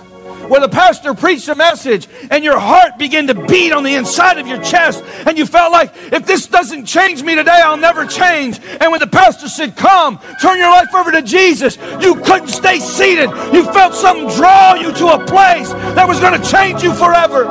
where 0.49 0.59
the 0.59 0.67
pastor 0.67 1.13
preached 1.13 1.47
a 1.47 1.55
message 1.55 2.07
and 2.31 2.43
your 2.43 2.59
heart 2.59 2.97
began 2.97 3.27
to 3.27 3.35
beat 3.47 3.71
on 3.71 3.83
the 3.83 3.95
inside 3.95 4.37
of 4.37 4.47
your 4.47 4.61
chest 4.63 5.03
and 5.25 5.37
you 5.37 5.45
felt 5.45 5.71
like 5.71 5.91
if 6.11 6.25
this 6.25 6.47
doesn't 6.47 6.85
change 6.85 7.23
me 7.23 7.35
today 7.35 7.61
I'll 7.63 7.77
never 7.77 8.05
change. 8.05 8.59
And 8.81 8.91
when 8.91 8.99
the 8.99 9.07
pastor 9.07 9.47
said 9.47 9.75
come 9.75 10.19
turn 10.41 10.57
your 10.57 10.69
life 10.69 10.93
over 10.95 11.11
to 11.11 11.21
Jesus 11.21 11.77
you 12.01 12.15
couldn't 12.15 12.49
stay 12.49 12.79
seated. 12.79 13.29
You 13.53 13.63
felt 13.71 13.93
something 13.93 14.27
draw 14.35 14.73
you 14.73 14.91
to 14.93 15.07
a 15.07 15.25
place 15.25 15.71
that 15.71 16.07
was 16.07 16.19
going 16.19 16.39
to 16.39 16.51
change 16.51 16.81
you 16.83 16.93
forever. 16.93 17.45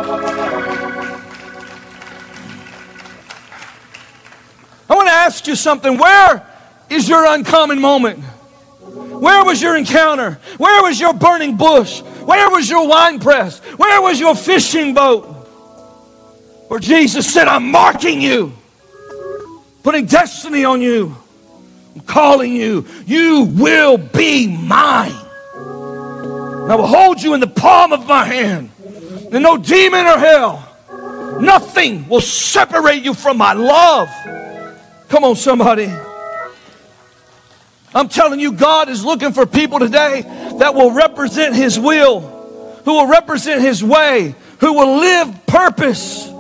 I 4.90 4.95
want 4.95 5.09
to 5.09 5.12
ask 5.12 5.47
you 5.47 5.55
something. 5.55 5.99
Where 5.99 6.47
is 6.88 7.09
your 7.09 7.26
uncommon 7.26 7.78
moment 7.81 8.25
where 9.20 9.44
was 9.44 9.60
your 9.60 9.76
encounter? 9.76 10.38
Where 10.58 10.82
was 10.82 10.98
your 10.98 11.12
burning 11.12 11.56
bush? 11.56 12.00
Where 12.00 12.50
was 12.50 12.68
your 12.68 12.87
wine 12.87 13.20
press? 13.20 13.58
Where 13.58 14.00
was 14.02 14.18
your 14.20 14.34
fishing 14.34 14.94
boat? 14.94 15.25
Where 16.68 16.80
Jesus 16.80 17.32
said, 17.32 17.48
I'm 17.48 17.70
marking 17.70 18.20
you, 18.20 18.52
putting 19.82 20.04
destiny 20.04 20.64
on 20.64 20.82
you, 20.82 21.16
I'm 21.94 22.02
calling 22.02 22.52
you. 22.52 22.87
You 23.06 23.44
will 23.44 23.96
be 23.96 24.46
mine. 24.46 25.12
And 25.54 26.72
I 26.72 26.76
will 26.76 26.87
hold 26.87 27.22
you 27.22 27.32
in 27.32 27.40
the 27.40 27.46
palm 27.46 27.92
of 27.94 28.06
my 28.06 28.25
hand. 28.25 28.70
And 29.32 29.42
no 29.42 29.56
demon 29.56 30.06
or 30.06 30.18
hell, 30.18 31.38
nothing 31.40 32.06
will 32.08 32.20
separate 32.20 33.02
you 33.02 33.14
from 33.14 33.38
my 33.38 33.54
love. 33.54 34.08
Come 35.08 35.25
on, 35.25 35.37
somebody. 35.37 35.90
I'm 37.99 38.09
telling 38.09 38.38
you, 38.38 38.52
God 38.52 38.88
is 38.88 39.05
looking 39.05 39.33
for 39.33 39.45
people 39.45 39.81
today 39.81 40.23
that 40.59 40.73
will 40.73 40.93
represent 40.93 41.57
His 41.57 41.81
will, 41.81 42.21
who 42.85 42.93
will 42.93 43.09
represent 43.09 43.61
His 43.61 43.83
way, 43.83 44.37
who 44.61 44.73
will 44.73 44.99
live 44.99 45.47
purpose. 45.47 46.31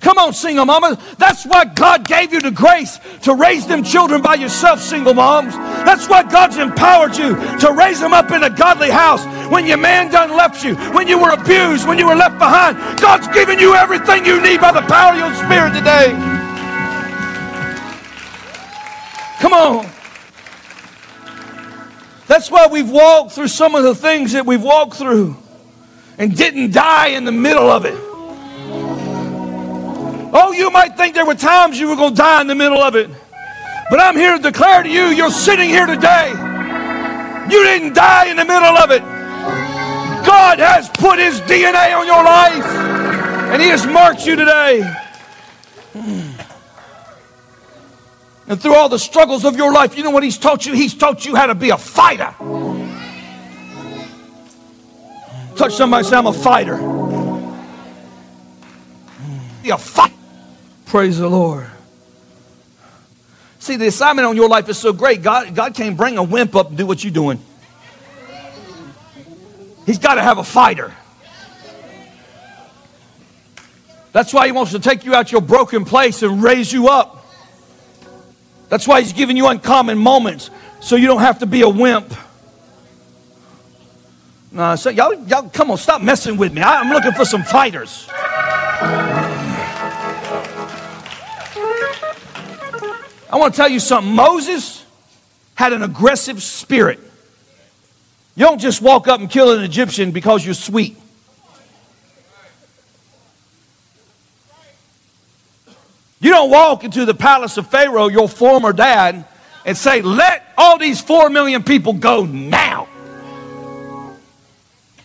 Come 0.00 0.18
on, 0.18 0.34
single 0.34 0.66
mama. 0.66 1.00
That's 1.16 1.46
why 1.46 1.64
God 1.64 2.06
gave 2.06 2.34
you 2.34 2.40
the 2.42 2.50
grace 2.50 3.00
to 3.22 3.34
raise 3.34 3.66
them 3.66 3.82
children 3.82 4.20
by 4.20 4.34
yourself, 4.34 4.82
single 4.82 5.14
moms. 5.14 5.54
That's 5.54 6.06
why 6.06 6.22
God's 6.22 6.58
empowered 6.58 7.16
you 7.16 7.34
to 7.60 7.72
raise 7.72 8.00
them 8.00 8.12
up 8.12 8.30
in 8.30 8.44
a 8.44 8.50
godly 8.50 8.90
house 8.90 9.24
when 9.50 9.64
your 9.64 9.78
man 9.78 10.10
done 10.10 10.36
left 10.36 10.62
you, 10.62 10.74
when 10.92 11.08
you 11.08 11.18
were 11.18 11.30
abused, 11.30 11.88
when 11.88 11.98
you 11.98 12.06
were 12.06 12.14
left 12.14 12.38
behind. 12.38 12.76
God's 13.00 13.26
given 13.28 13.58
you 13.58 13.74
everything 13.74 14.26
you 14.26 14.38
need 14.42 14.60
by 14.60 14.72
the 14.72 14.82
power 14.82 15.14
of 15.14 15.18
your 15.18 15.34
spirit 15.34 15.72
today. 15.72 16.10
Come 19.40 19.54
on. 19.54 20.01
That's 22.32 22.50
why 22.50 22.66
we've 22.66 22.88
walked 22.88 23.32
through 23.32 23.48
some 23.48 23.74
of 23.74 23.82
the 23.82 23.94
things 23.94 24.32
that 24.32 24.46
we've 24.46 24.62
walked 24.62 24.94
through 24.94 25.36
and 26.16 26.34
didn't 26.34 26.72
die 26.72 27.08
in 27.08 27.26
the 27.26 27.30
middle 27.30 27.68
of 27.68 27.84
it. 27.84 27.92
Oh, 30.32 30.54
you 30.56 30.70
might 30.70 30.96
think 30.96 31.14
there 31.14 31.26
were 31.26 31.34
times 31.34 31.78
you 31.78 31.90
were 31.90 31.94
going 31.94 32.14
to 32.14 32.16
die 32.16 32.40
in 32.40 32.46
the 32.46 32.54
middle 32.54 32.82
of 32.82 32.96
it. 32.96 33.10
But 33.90 34.00
I'm 34.00 34.16
here 34.16 34.34
to 34.38 34.42
declare 34.42 34.82
to 34.82 34.88
you, 34.88 35.08
you're 35.08 35.30
sitting 35.30 35.68
here 35.68 35.84
today. 35.84 36.30
You 37.50 37.64
didn't 37.64 37.92
die 37.92 38.28
in 38.28 38.38
the 38.38 38.46
middle 38.46 38.78
of 38.78 38.90
it. 38.90 39.02
God 40.24 40.58
has 40.58 40.88
put 40.88 41.18
His 41.18 41.38
DNA 41.42 41.94
on 41.94 42.06
your 42.06 42.24
life, 42.24 42.64
and 43.52 43.60
He 43.60 43.68
has 43.68 43.86
marked 43.86 44.24
you 44.24 44.36
today. 44.36 44.80
And 48.52 48.60
through 48.60 48.74
all 48.74 48.90
the 48.90 48.98
struggles 48.98 49.46
of 49.46 49.56
your 49.56 49.72
life, 49.72 49.96
you 49.96 50.04
know 50.04 50.10
what 50.10 50.22
He's 50.22 50.36
taught 50.36 50.66
you? 50.66 50.74
He's 50.74 50.92
taught 50.92 51.24
you 51.24 51.34
how 51.34 51.46
to 51.46 51.54
be 51.54 51.70
a 51.70 51.78
fighter. 51.78 52.34
Touch 55.56 55.72
somebody, 55.72 56.04
say, 56.04 56.16
I'm 56.18 56.26
a 56.26 56.34
fighter. 56.34 56.76
Be 59.62 59.70
a 59.70 59.78
fight. 59.78 60.12
Praise 60.84 61.16
the 61.16 61.30
Lord. 61.30 61.66
See, 63.58 63.76
the 63.76 63.86
assignment 63.86 64.28
on 64.28 64.36
your 64.36 64.50
life 64.50 64.68
is 64.68 64.76
so 64.76 64.92
great. 64.92 65.22
God, 65.22 65.54
God 65.54 65.72
can't 65.72 65.96
bring 65.96 66.18
a 66.18 66.22
wimp 66.22 66.54
up 66.54 66.68
and 66.68 66.76
do 66.76 66.84
what 66.84 67.02
you're 67.02 67.10
doing. 67.10 67.42
He's 69.86 69.98
got 69.98 70.16
to 70.16 70.22
have 70.22 70.36
a 70.36 70.44
fighter. 70.44 70.92
That's 74.12 74.34
why 74.34 74.44
He 74.44 74.52
wants 74.52 74.72
to 74.72 74.78
take 74.78 75.06
you 75.06 75.14
out 75.14 75.32
your 75.32 75.40
broken 75.40 75.86
place 75.86 76.22
and 76.22 76.42
raise 76.42 76.70
you 76.70 76.88
up. 76.88 77.20
That's 78.72 78.88
why 78.88 79.02
He's 79.02 79.12
giving 79.12 79.36
you 79.36 79.48
uncommon 79.48 79.98
moments 79.98 80.48
so 80.80 80.96
you 80.96 81.06
don't 81.06 81.20
have 81.20 81.40
to 81.40 81.46
be 81.46 81.60
a 81.60 81.68
wimp. 81.68 82.14
No, 84.50 84.76
so 84.76 84.88
y'all, 84.88 85.12
y'all, 85.28 85.50
come 85.50 85.70
on, 85.70 85.76
stop 85.76 86.00
messing 86.00 86.38
with 86.38 86.54
me. 86.54 86.62
I, 86.62 86.80
I'm 86.80 86.88
looking 86.88 87.12
for 87.12 87.26
some 87.26 87.42
fighters. 87.42 88.08
I 88.10 89.28
want 93.32 93.52
to 93.52 93.56
tell 93.58 93.68
you 93.68 93.78
something. 93.78 94.14
Moses 94.14 94.86
had 95.54 95.74
an 95.74 95.82
aggressive 95.82 96.42
spirit. 96.42 96.98
You 98.36 98.46
don't 98.46 98.58
just 98.58 98.80
walk 98.80 99.06
up 99.06 99.20
and 99.20 99.28
kill 99.28 99.52
an 99.52 99.62
Egyptian 99.62 100.12
because 100.12 100.46
you're 100.46 100.54
sweet. 100.54 100.96
You 106.22 106.30
don't 106.30 106.50
walk 106.50 106.84
into 106.84 107.04
the 107.04 107.14
palace 107.14 107.56
of 107.56 107.66
Pharaoh, 107.66 108.06
your 108.06 108.28
former 108.28 108.72
dad, 108.72 109.24
and 109.66 109.76
say, 109.76 110.02
Let 110.02 110.46
all 110.56 110.78
these 110.78 111.00
four 111.00 111.28
million 111.28 111.64
people 111.64 111.94
go 111.94 112.24
now 112.24 112.88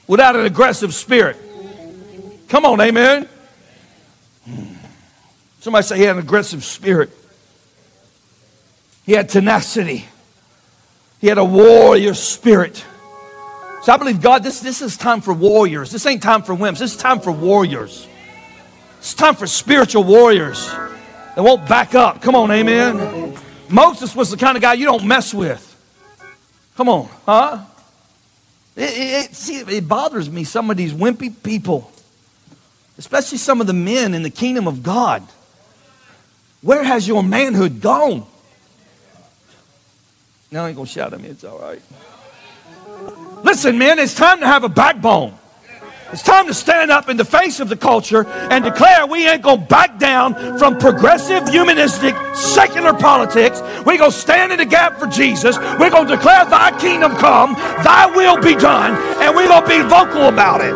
without 0.05 0.35
an 0.35 0.45
aggressive 0.45 0.93
spirit. 0.93 1.37
Come 2.49 2.65
on, 2.65 2.79
amen. 2.79 3.27
Hmm. 4.45 4.63
Somebody 5.59 5.83
say 5.87 5.97
he 5.97 6.03
had 6.03 6.17
an 6.17 6.21
aggressive 6.21 6.63
spirit. 6.63 7.09
He 9.03 9.13
had 9.13 9.27
tenacity. 9.27 10.05
He 11.19 11.27
had 11.27 11.39
a 11.39 11.45
warrior 11.45 12.13
spirit. 12.13 12.85
So 13.81 13.91
I 13.91 13.97
believe 13.97 14.21
God, 14.21 14.43
this, 14.43 14.59
this 14.59 14.83
is 14.83 14.97
time 14.97 15.21
for 15.21 15.33
warriors. 15.33 15.89
This 15.89 16.05
ain't 16.05 16.21
time 16.21 16.43
for 16.43 16.53
wimps. 16.53 16.77
This 16.77 16.93
is 16.93 16.97
time 16.97 17.21
for 17.21 17.31
warriors. 17.31 18.07
It's 18.99 19.15
time 19.15 19.33
for 19.33 19.47
spiritual 19.47 20.03
warriors 20.03 20.69
that 21.37 21.43
won't 21.43 21.69
back 21.69 21.93
up. 21.93 22.19
Come 22.19 22.33
on, 22.33 22.49
amen. 22.49 23.37
Moses 23.69 24.15
was 24.15 24.31
the 24.31 24.37
kind 24.37 24.57
of 24.57 24.61
guy 24.63 24.73
you 24.73 24.85
don't 24.85 25.05
mess 25.05 25.35
with. 25.35 25.63
Come 26.75 26.89
on, 26.89 27.07
huh? 27.27 27.63
It, 28.75 28.89
it, 28.89 29.25
it, 29.25 29.35
see, 29.35 29.59
it 29.59 29.87
bothers 29.87 30.31
me, 30.31 30.43
some 30.43 30.71
of 30.71 30.77
these 30.77 30.93
wimpy 30.93 31.31
people. 31.43 31.91
especially 32.97 33.37
some 33.37 33.61
of 33.61 33.67
the 33.67 33.73
men 33.73 34.13
in 34.13 34.23
the 34.23 34.29
kingdom 34.29 34.67
of 34.67 34.83
God. 34.83 35.23
Where 36.61 36.83
has 36.83 37.07
your 37.07 37.23
manhood 37.23 37.81
gone? 37.81 38.25
Now 40.51 40.65
I 40.65 40.69
ain't 40.69 40.77
gonna 40.77 40.87
shout 40.87 41.13
at 41.13 41.21
me, 41.21 41.29
it's 41.29 41.43
all 41.43 41.59
right. 41.59 41.81
Listen, 43.43 43.77
man, 43.77 43.99
it's 43.99 44.15
time 44.15 44.39
to 44.39 44.47
have 44.47 44.63
a 44.63 44.69
backbone. 44.69 45.37
It's 46.11 46.23
time 46.23 46.47
to 46.47 46.53
stand 46.53 46.89
up 46.89 47.09
in 47.09 47.17
the 47.17 47.25
face 47.25 47.59
of 47.59 47.67
the 47.67 47.75
culture 47.75 48.25
and 48.25 48.63
declare 48.63 49.05
we 49.05 49.27
ain't 49.27 49.41
gonna 49.41 49.61
back 49.61 49.99
down 49.99 50.57
from 50.57 50.77
progressive, 50.77 51.49
humanistic, 51.49 52.15
secular 52.33 52.93
politics. 52.93 53.61
We're 53.85 53.97
gonna 53.97 54.11
stand 54.11 54.53
in 54.53 54.59
the 54.59 54.65
gap 54.65 54.99
for 54.99 55.07
Jesus. 55.07 55.57
We're 55.77 55.89
gonna 55.89 56.15
declare 56.15 56.45
thy 56.45 56.77
kingdom 56.79 57.11
come, 57.17 57.55
thy 57.83 58.05
will 58.15 58.41
be 58.41 58.55
done, 58.55 58.95
and 59.21 59.35
we're 59.35 59.49
gonna 59.49 59.67
be 59.67 59.81
vocal 59.81 60.29
about 60.29 60.61
it. 60.61 60.73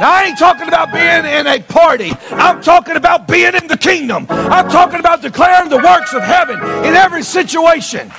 Now, 0.00 0.12
I 0.12 0.24
ain't 0.24 0.38
talking 0.38 0.66
about 0.66 0.92
being 0.92 1.24
in 1.24 1.46
a 1.46 1.62
party. 1.62 2.12
I'm 2.32 2.60
talking 2.60 2.96
about 2.96 3.28
being 3.28 3.54
in 3.54 3.68
the 3.68 3.78
kingdom. 3.78 4.26
I'm 4.28 4.68
talking 4.68 4.98
about 4.98 5.22
declaring 5.22 5.70
the 5.70 5.78
works 5.78 6.12
of 6.14 6.22
heaven 6.22 6.56
in 6.84 6.94
every 6.94 7.22
situation. 7.22 8.10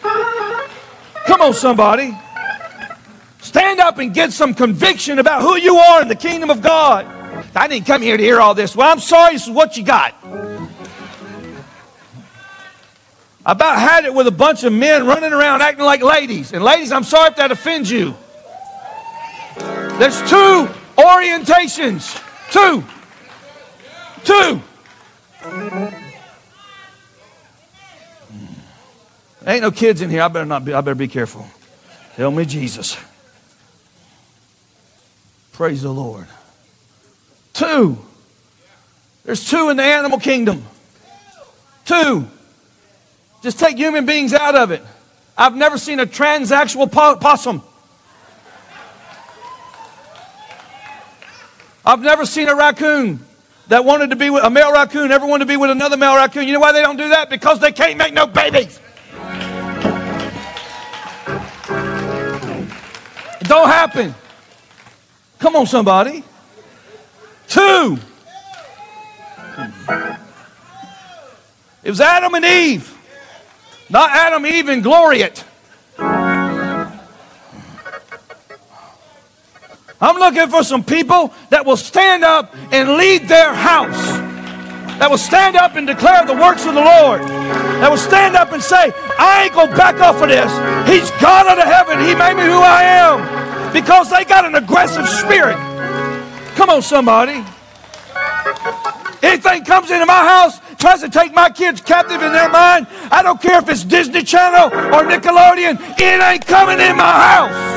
Come 0.00 1.42
on, 1.42 1.52
somebody. 1.52 2.16
Stand 3.50 3.80
up 3.80 3.98
and 3.98 4.14
get 4.14 4.32
some 4.32 4.54
conviction 4.54 5.18
about 5.18 5.42
who 5.42 5.56
you 5.56 5.74
are 5.74 6.00
in 6.00 6.06
the 6.06 6.14
kingdom 6.14 6.50
of 6.50 6.62
God. 6.62 7.04
I 7.56 7.66
didn't 7.66 7.84
come 7.84 8.00
here 8.00 8.16
to 8.16 8.22
hear 8.22 8.40
all 8.40 8.54
this. 8.54 8.76
Well, 8.76 8.88
I'm 8.88 9.00
sorry, 9.00 9.32
this 9.32 9.48
is 9.48 9.50
what 9.52 9.76
you 9.76 9.82
got. 9.82 10.14
I 13.44 13.50
about 13.50 13.80
had 13.80 14.04
it 14.04 14.14
with 14.14 14.28
a 14.28 14.30
bunch 14.30 14.62
of 14.62 14.72
men 14.72 15.04
running 15.04 15.32
around 15.32 15.62
acting 15.62 15.84
like 15.84 16.00
ladies. 16.00 16.52
And 16.52 16.62
ladies, 16.62 16.92
I'm 16.92 17.02
sorry 17.02 17.30
if 17.30 17.36
that 17.38 17.50
offends 17.50 17.90
you. 17.90 18.14
There's 19.98 20.20
two 20.30 20.68
orientations. 20.96 22.22
Two. 22.52 22.84
Two. 24.22 24.62
Ain't 29.44 29.62
no 29.62 29.72
kids 29.72 30.02
in 30.02 30.08
here. 30.08 30.22
I 30.22 30.28
better 30.28 30.46
not 30.46 30.64
be. 30.64 30.72
I 30.72 30.80
better 30.82 30.94
be 30.94 31.08
careful. 31.08 31.44
Help 32.14 32.32
me, 32.32 32.44
Jesus. 32.44 32.96
Praise 35.60 35.82
the 35.82 35.92
Lord. 35.92 36.26
Two. 37.52 37.98
There's 39.24 39.46
two 39.46 39.68
in 39.68 39.76
the 39.76 39.82
animal 39.82 40.18
kingdom. 40.18 40.64
Two. 41.84 42.26
Just 43.42 43.58
take 43.58 43.76
human 43.76 44.06
beings 44.06 44.32
out 44.32 44.54
of 44.54 44.70
it. 44.70 44.82
I've 45.36 45.54
never 45.54 45.76
seen 45.76 46.00
a 46.00 46.06
transsexual 46.06 46.90
possum. 46.90 47.62
I've 51.84 52.00
never 52.00 52.24
seen 52.24 52.48
a 52.48 52.56
raccoon 52.56 53.20
that 53.68 53.84
wanted 53.84 54.08
to 54.08 54.16
be 54.16 54.30
with 54.30 54.44
a 54.44 54.48
male 54.48 54.72
raccoon, 54.72 55.12
ever 55.12 55.26
wanted 55.26 55.44
to 55.44 55.48
be 55.48 55.58
with 55.58 55.68
another 55.68 55.98
male 55.98 56.16
raccoon. 56.16 56.46
You 56.46 56.54
know 56.54 56.60
why 56.60 56.72
they 56.72 56.80
don't 56.80 56.96
do 56.96 57.10
that? 57.10 57.28
Because 57.28 57.60
they 57.60 57.72
can't 57.72 57.98
make 57.98 58.14
no 58.14 58.26
babies. 58.26 58.80
It 63.42 63.46
don't 63.46 63.68
happen. 63.68 64.14
Come 65.40 65.56
on, 65.56 65.66
somebody. 65.66 66.22
Two. 67.48 67.98
It 71.82 71.88
was 71.88 72.00
Adam 72.00 72.34
and 72.34 72.44
Eve. 72.44 72.96
Not 73.88 74.10
Adam, 74.10 74.44
Eve, 74.46 74.68
and 74.68 74.84
Gloriet. 74.84 75.42
I'm 80.02 80.16
looking 80.16 80.48
for 80.48 80.62
some 80.62 80.84
people 80.84 81.32
that 81.48 81.64
will 81.64 81.76
stand 81.76 82.22
up 82.22 82.54
and 82.70 82.96
lead 82.96 83.26
their 83.26 83.52
house. 83.52 84.18
That 84.98 85.10
will 85.10 85.18
stand 85.18 85.56
up 85.56 85.74
and 85.76 85.86
declare 85.86 86.26
the 86.26 86.34
works 86.34 86.66
of 86.66 86.74
the 86.74 86.82
Lord. 86.82 87.22
That 87.22 87.90
will 87.90 87.96
stand 87.96 88.36
up 88.36 88.52
and 88.52 88.62
say, 88.62 88.92
I 89.18 89.44
ain't 89.44 89.54
going 89.54 89.70
to 89.70 89.76
back 89.76 89.98
off 90.00 90.20
of 90.20 90.28
this. 90.28 90.52
He's 90.86 91.10
God 91.20 91.46
out 91.46 91.58
of 91.58 91.64
heaven. 91.64 92.00
He 92.00 92.14
made 92.14 92.34
me 92.34 92.44
who 92.44 92.60
I 92.60 92.82
am. 92.82 93.39
Because 93.72 94.10
they 94.10 94.24
got 94.24 94.44
an 94.44 94.54
aggressive 94.54 95.08
spirit. 95.08 95.56
Come 96.56 96.70
on, 96.70 96.82
somebody. 96.82 97.44
Anything 99.22 99.64
comes 99.64 99.90
into 99.90 100.06
my 100.06 100.24
house, 100.26 100.60
tries 100.78 101.00
to 101.02 101.08
take 101.08 101.34
my 101.34 101.50
kids 101.50 101.80
captive 101.80 102.22
in 102.22 102.32
their 102.32 102.48
mind, 102.48 102.86
I 103.10 103.22
don't 103.22 103.40
care 103.40 103.58
if 103.58 103.68
it's 103.68 103.84
Disney 103.84 104.22
Channel 104.22 104.66
or 104.66 105.04
Nickelodeon, 105.04 105.78
it 105.98 106.22
ain't 106.22 106.46
coming 106.46 106.80
in 106.80 106.96
my 106.96 107.12
house. 107.12 107.70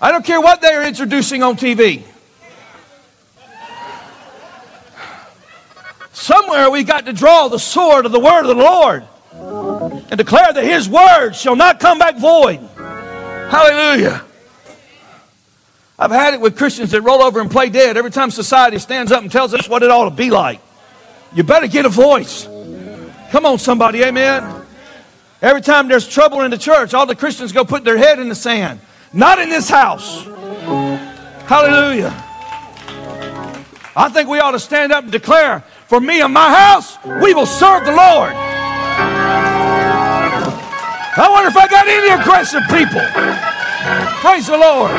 I 0.00 0.10
don't 0.10 0.24
care 0.24 0.40
what 0.40 0.60
they 0.60 0.74
are 0.74 0.84
introducing 0.84 1.42
on 1.42 1.56
TV. 1.56 2.04
Somewhere 6.14 6.70
we 6.70 6.84
got 6.84 7.06
to 7.06 7.12
draw 7.12 7.48
the 7.48 7.58
sword 7.58 8.06
of 8.06 8.12
the 8.12 8.20
word 8.20 8.42
of 8.42 8.46
the 8.46 8.54
Lord 8.54 9.02
and 9.32 10.16
declare 10.16 10.52
that 10.52 10.64
his 10.64 10.88
word 10.88 11.32
shall 11.32 11.56
not 11.56 11.80
come 11.80 11.98
back 11.98 12.16
void. 12.16 12.60
Hallelujah. 12.78 14.24
I've 15.98 16.12
had 16.12 16.34
it 16.34 16.40
with 16.40 16.56
Christians 16.56 16.92
that 16.92 17.02
roll 17.02 17.20
over 17.20 17.40
and 17.40 17.50
play 17.50 17.68
dead 17.68 17.96
every 17.96 18.12
time 18.12 18.30
society 18.30 18.78
stands 18.78 19.10
up 19.10 19.22
and 19.22 19.30
tells 19.30 19.54
us 19.54 19.68
what 19.68 19.82
it 19.82 19.90
ought 19.90 20.08
to 20.08 20.14
be 20.14 20.30
like. 20.30 20.60
You 21.34 21.42
better 21.42 21.66
get 21.66 21.84
a 21.84 21.88
voice. 21.88 22.44
Come 23.30 23.44
on, 23.44 23.58
somebody, 23.58 24.04
amen. 24.04 24.62
Every 25.42 25.62
time 25.62 25.88
there's 25.88 26.06
trouble 26.06 26.42
in 26.42 26.52
the 26.52 26.58
church, 26.58 26.94
all 26.94 27.06
the 27.06 27.16
Christians 27.16 27.50
go 27.50 27.64
put 27.64 27.82
their 27.82 27.98
head 27.98 28.20
in 28.20 28.28
the 28.28 28.36
sand. 28.36 28.78
Not 29.12 29.40
in 29.40 29.48
this 29.50 29.68
house. 29.68 30.24
Hallelujah. 31.46 32.12
I 33.96 34.08
think 34.08 34.28
we 34.28 34.40
ought 34.40 34.52
to 34.52 34.60
stand 34.60 34.92
up 34.92 35.04
and 35.04 35.12
declare, 35.12 35.62
for 35.94 36.00
me 36.00 36.20
and 36.20 36.34
my 36.34 36.52
house, 36.52 36.98
we 37.22 37.32
will 37.34 37.46
serve 37.46 37.84
the 37.84 37.92
Lord. 37.92 38.32
I 41.16 41.28
wonder 41.30 41.48
if 41.48 41.56
I 41.56 41.68
got 41.68 41.86
any 41.86 42.20
aggressive 42.20 42.62
people. 42.62 43.00
Praise 44.18 44.48
the 44.48 44.58
Lord. 44.58 44.90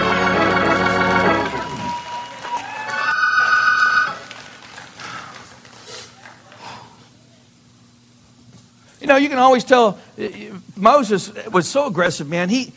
You 9.01 9.07
know, 9.07 9.17
you 9.17 9.27
can 9.27 9.37
always 9.37 9.65
tell 9.65 9.99
uh, 10.17 10.29
Moses 10.77 11.33
was 11.51 11.67
so 11.67 11.87
aggressive, 11.87 12.29
man. 12.29 12.47
He, 12.47 12.71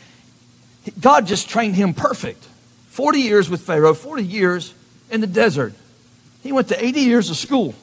God 0.99 1.25
just 1.25 1.47
trained 1.49 1.77
him 1.77 1.93
perfect. 1.93 2.43
40 2.89 3.19
years 3.21 3.49
with 3.49 3.61
Pharaoh, 3.61 3.93
40 3.93 4.25
years 4.25 4.73
in 5.09 5.21
the 5.21 5.27
desert. 5.27 5.73
He 6.43 6.51
went 6.51 6.67
to 6.67 6.83
80 6.83 6.99
years 6.99 7.29
of 7.29 7.37
school. 7.37 7.73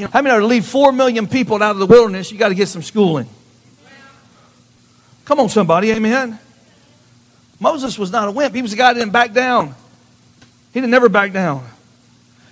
You 0.00 0.06
know, 0.06 0.12
how 0.12 0.22
many 0.22 0.34
are 0.34 0.40
to 0.40 0.46
lead 0.46 0.64
4 0.64 0.92
million 0.92 1.28
people 1.28 1.62
out 1.62 1.72
of 1.72 1.78
the 1.78 1.84
wilderness? 1.84 2.32
You 2.32 2.38
got 2.38 2.48
to 2.48 2.54
get 2.54 2.68
some 2.68 2.80
schooling. 2.80 3.28
Come 5.26 5.40
on, 5.40 5.50
somebody, 5.50 5.90
amen. 5.90 6.38
Moses 7.58 7.98
was 7.98 8.10
not 8.10 8.26
a 8.26 8.30
wimp. 8.30 8.54
He 8.54 8.62
was 8.62 8.72
a 8.72 8.76
guy 8.76 8.94
that 8.94 8.98
didn't 8.98 9.12
back 9.12 9.34
down. 9.34 9.74
He 10.72 10.80
didn't 10.80 10.90
never 10.90 11.10
back 11.10 11.34
down. 11.34 11.68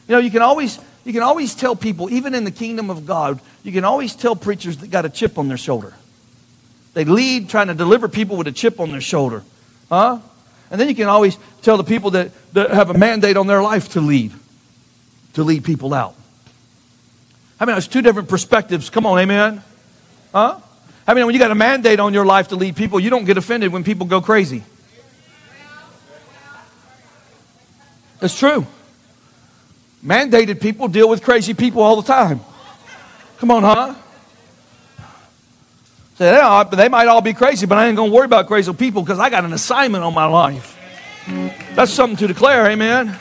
You 0.06 0.16
know, 0.16 0.18
you 0.18 0.30
can 0.30 0.42
always 0.42 0.78
you 1.06 1.14
can 1.14 1.22
always 1.22 1.54
tell 1.54 1.74
people, 1.74 2.11
even 2.11 2.34
in 2.34 2.44
the 2.44 2.50
kingdom 2.50 2.90
of 2.90 3.06
God, 3.06 3.40
you 3.62 3.72
can 3.72 3.84
always 3.84 4.14
tell 4.14 4.37
preachers 4.37 4.76
that 4.78 4.90
got 4.90 5.06
a 5.06 5.08
chip 5.08 5.38
on 5.38 5.48
their 5.48 5.56
shoulder. 5.56 5.94
They 6.92 7.06
lead 7.06 7.48
trying 7.48 7.68
to 7.68 7.74
deliver 7.74 8.08
people 8.08 8.37
with 8.37 8.46
a 8.46 8.52
chip 8.52 8.78
on 8.78 8.90
their 8.90 9.00
shoulder. 9.00 9.42
Huh? 9.88 10.18
And 10.70 10.78
then 10.78 10.87
you 10.87 10.94
can 10.94 11.08
always 11.08 11.38
tell 11.62 11.78
the 11.78 11.84
people 11.84 12.11
that, 12.11 12.30
that 12.52 12.72
have 12.72 12.90
a 12.90 12.98
mandate 12.98 13.38
on 13.38 13.46
their 13.46 13.62
life 13.62 13.88
to 13.92 14.02
lead, 14.02 14.34
to 15.32 15.42
lead 15.42 15.64
people 15.64 15.94
out. 15.94 16.14
I 17.61 17.64
mean, 17.64 17.77
it's 17.77 17.88
two 17.88 18.03
different 18.03 18.29
perspectives. 18.29 18.90
Come 18.90 19.07
on, 19.07 19.18
amen? 19.18 19.62
Huh? 20.33 20.59
I 21.07 21.14
mean, 21.14 21.27
when 21.27 21.35
you 21.35 21.40
got 21.40 21.51
a 21.51 21.57
mandate 21.57 22.01
on 22.01 22.14
your 22.14 22.27
life 22.27 22.49
to 22.49 22.57
lead 22.57 22.77
people, 22.77 23.01
you 23.01 23.11
don't 23.11 23.25
get 23.25 23.37
offended 23.37 23.73
when 23.73 23.83
people 23.83 24.07
go 24.07 24.21
crazy. 24.21 24.62
It's 28.21 28.38
true. 28.38 28.66
Mandated 30.05 30.61
people 30.61 30.88
deal 30.88 31.09
with 31.09 31.23
crazy 31.23 31.55
people 31.55 31.83
all 31.83 31.97
the 31.97 32.07
time. 32.07 32.40
Come 33.38 33.51
on, 33.51 33.62
huh? 33.62 33.94
Say, 36.16 36.33
they, 36.33 36.77
they 36.77 36.88
might 36.88 37.07
all 37.07 37.21
be 37.21 37.33
crazy, 37.33 37.66
but 37.66 37.79
I 37.79 37.87
ain't 37.87 37.97
going 37.97 38.11
to 38.11 38.16
worry 38.16 38.25
about 38.25 38.49
crazy 38.49 38.73
people 38.73 39.03
because 39.03 39.18
I 39.18 39.31
got 39.31 39.44
an 39.44 39.53
assignment 39.53 40.03
on 40.03 40.12
my 40.14 40.27
life. 40.27 40.77
That's 41.75 41.92
something 41.92 42.16
to 42.18 42.27
declare, 42.27 42.66
amen. 42.66 43.16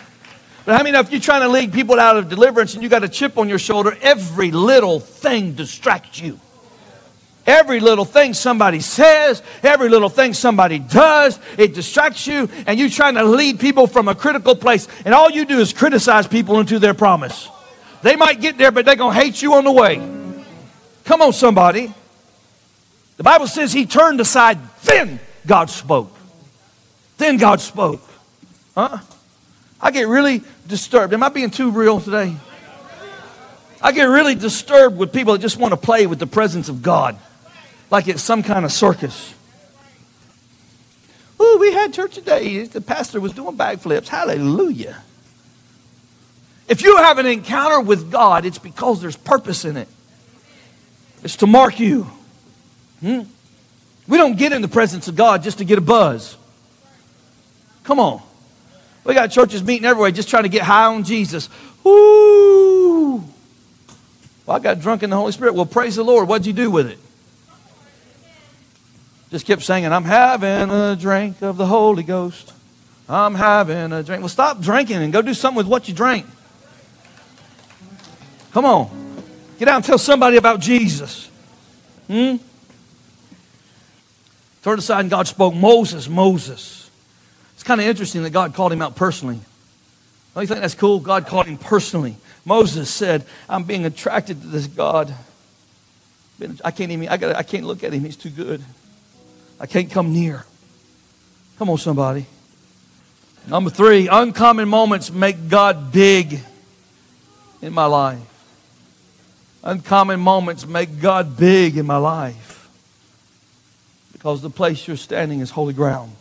But 0.68 0.76
how 0.76 0.84
many 0.84 0.92
know 0.92 1.00
if 1.00 1.14
you're 1.14 1.22
trying 1.22 1.44
to 1.44 1.48
lead 1.48 1.72
people 1.72 1.98
out 1.98 2.18
of 2.18 2.28
deliverance 2.28 2.74
and 2.74 2.84
you 2.84 2.90
got 2.90 3.02
a 3.02 3.08
chip 3.08 3.38
on 3.38 3.48
your 3.48 3.58
shoulder, 3.58 3.98
every 4.02 4.52
little 4.52 5.00
thing 5.00 5.54
distracts 5.54 6.20
you. 6.20 6.42
Every 7.46 7.80
little 7.80 8.04
thing 8.04 8.34
somebody 8.34 8.82
says, 8.82 9.42
every 9.64 9.88
little 9.88 10.10
thing 10.10 10.34
somebody 10.34 10.80
does, 10.80 11.40
it 11.58 11.74
distracts 11.74 12.28
you, 12.28 12.50
and 12.68 12.78
you're 12.78 12.90
trying 12.90 13.16
to 13.16 13.24
lead 13.24 13.62
people 13.62 13.88
from 13.88 14.10
a 14.10 14.16
critical 14.16 14.58
place, 14.58 14.90
and 15.06 15.14
all 15.14 15.30
you 15.30 15.46
do 15.46 15.58
is 15.62 15.72
criticize 15.72 16.28
people 16.28 16.60
into 16.60 16.80
their 16.80 16.94
promise. 16.94 17.48
They 18.02 18.18
might 18.18 18.42
get 18.42 18.58
there, 18.58 18.72
but 18.72 18.84
they're 18.84 18.98
going 18.98 19.16
to 19.16 19.22
hate 19.22 19.42
you 19.42 19.54
on 19.54 19.64
the 19.64 19.72
way. 19.72 19.96
Come 21.06 21.22
on, 21.22 21.32
somebody. 21.32 21.94
The 23.16 23.24
Bible 23.24 23.48
says 23.48 23.72
he 23.72 23.86
turned 23.86 24.20
aside, 24.20 24.60
then 24.84 25.22
God 25.46 25.70
spoke. 25.70 26.14
Then 27.18 27.38
God 27.38 27.62
spoke. 27.62 28.02
Huh? 28.76 28.98
I 29.82 29.92
get 29.92 30.08
really 30.08 30.42
disturbed. 30.68 31.14
Am 31.14 31.24
I 31.24 31.30
being 31.30 31.52
too 31.52 31.72
real 31.72 32.00
today? 32.00 32.36
I 33.82 33.92
get 33.92 34.06
really 34.06 34.36
disturbed 34.36 34.98
with 34.98 35.14
people 35.14 35.34
that 35.34 35.40
just 35.40 35.58
want 35.58 35.72
to 35.72 35.78
play 35.78 36.08
with 36.08 36.20
the 36.20 36.28
presence 36.28 36.68
of 36.68 36.82
God 36.82 37.18
like 37.90 38.08
it's 38.08 38.24
some 38.24 38.44
kind 38.44 38.66
of 38.66 38.72
circus. 38.72 39.34
Ooh, 41.40 41.58
we 41.60 41.72
had 41.72 41.94
church 41.94 42.16
today. 42.16 42.64
The 42.64 42.82
pastor 42.82 43.20
was 43.22 43.34
doing 43.34 43.56
backflips. 43.56 44.08
Hallelujah. 44.08 45.04
If 46.68 46.82
you 46.82 46.98
have 46.98 47.20
an 47.20 47.26
encounter 47.26 47.80
with 47.80 48.12
God, 48.12 48.46
it's 48.46 48.58
because 48.58 49.00
there's 49.00 49.16
purpose 49.16 49.64
in 49.64 49.78
it. 49.78 49.88
It's 51.24 51.38
to 51.38 51.48
mark 51.48 51.80
you. 51.80 52.08
Hmm? 53.00 53.22
We 54.08 54.18
don't 54.18 54.38
get 54.38 54.52
in 54.54 54.62
the 54.62 54.68
presence 54.68 55.08
of 55.08 55.16
God 55.16 55.44
just 55.44 55.60
to 55.60 55.66
get 55.66 55.78
a 55.78 55.82
buzz. 55.82 56.36
Come 57.84 58.00
on. 58.00 58.22
We 59.08 59.14
got 59.14 59.32
churches 59.32 59.64
meeting 59.64 59.86
everywhere 59.86 60.12
just 60.12 60.28
trying 60.28 60.44
to 60.44 60.50
get 60.50 60.64
high 60.64 60.84
on 60.84 61.06
Jesus. 61.06 61.50
Woo! 61.82 63.24
Well, 64.46 64.58
I 64.58 64.60
got 64.60 64.82
drunk 64.82 65.02
in 65.02 65.10
the 65.10 65.16
Holy 65.16 65.32
Spirit. 65.32 65.56
Well, 65.56 65.66
praise 65.66 65.96
the 65.96 66.04
Lord. 66.04 66.28
What'd 66.28 66.46
you 66.46 66.52
do 66.52 66.70
with 66.70 66.88
it? 66.88 67.00
Just 69.32 69.46
kept 69.46 69.62
singing, 69.62 69.94
I'm 69.94 70.04
having 70.04 70.70
a 70.70 70.98
drink 70.98 71.42
of 71.42 71.56
the 71.56 71.66
Holy 71.66 72.04
Ghost. 72.04 72.54
I'm 73.08 73.36
having 73.36 73.94
a 73.94 74.04
drink. 74.04 74.22
Well, 74.22 74.30
stop 74.30 74.60
drinking 74.60 74.98
and 74.98 75.14
go 75.14 75.22
do 75.22 75.34
something 75.34 75.58
with 75.58 75.68
what 75.68 75.88
you 75.88 75.94
drank. 75.94 76.26
Come 78.52 78.66
on. 78.66 79.24
Get 79.58 79.70
out 79.70 79.78
and 79.78 79.86
tell 79.86 79.98
somebody 79.98 80.36
about 80.36 80.60
Jesus. 80.60 81.30
Hmm? 82.08 82.38
Turn 84.64 84.80
aside 84.80 85.02
and 85.02 85.10
God 85.10 85.28
spoke, 85.28 85.56
Moses, 85.56 86.10
Moses. 86.10 86.87
Kind 87.68 87.82
of 87.82 87.88
interesting 87.88 88.24
that 88.24 88.30
God 88.30 88.54
called 88.54 88.72
him 88.72 88.82
out 88.82 88.96
personally. 88.96 89.42
Don't 90.34 90.42
you 90.42 90.48
think 90.48 90.62
that's 90.62 90.74
cool? 90.74 91.02
God 91.02 91.28
called 91.28 91.48
him 91.48 91.58
personally. 91.58 92.16
Moses 92.46 92.90
said, 92.90 93.26
I'm 93.50 93.66
being 93.66 93.84
attracted 93.84 94.42
to 94.42 94.48
this 94.48 94.68
God. 94.68 95.14
I 96.64 96.72
can't 96.72 96.94
even, 96.94 97.10
I, 97.10 97.18
gotta, 97.18 97.38
I 97.38 97.44
can't 97.44 97.66
look 97.66 97.84
at 97.84 97.92
him. 97.92 98.06
He's 98.06 98.16
too 98.16 98.30
good. 98.30 98.64
I 99.60 99.66
can't 99.66 99.92
come 99.92 100.14
near. 100.14 100.46
Come 101.60 101.70
on, 101.70 101.78
somebody. 101.78 102.26
Number 103.48 103.70
three, 103.70 104.08
uncommon 104.08 104.70
moments 104.70 105.12
make 105.12 105.50
God 105.50 105.92
big 105.92 106.40
in 107.62 107.74
my 107.74 107.86
life. 107.86 108.22
Uncommon 109.62 110.22
moments 110.22 110.66
make 110.66 111.02
God 111.02 111.36
big 111.36 111.76
in 111.76 111.86
my 111.86 111.98
life 111.98 112.70
because 114.14 114.42
the 114.42 114.50
place 114.50 114.88
you're 114.88 114.96
standing 114.96 115.42
is 115.42 115.50
holy 115.50 115.74
ground. 115.74 116.14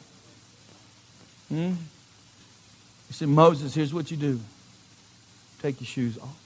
Hmm? 1.48 1.72
He 3.08 3.12
said, 3.12 3.28
Moses, 3.28 3.74
here's 3.74 3.94
what 3.94 4.10
you 4.10 4.16
do 4.16 4.40
take 5.62 5.80
your 5.80 5.86
shoes 5.86 6.18
off. 6.18 6.36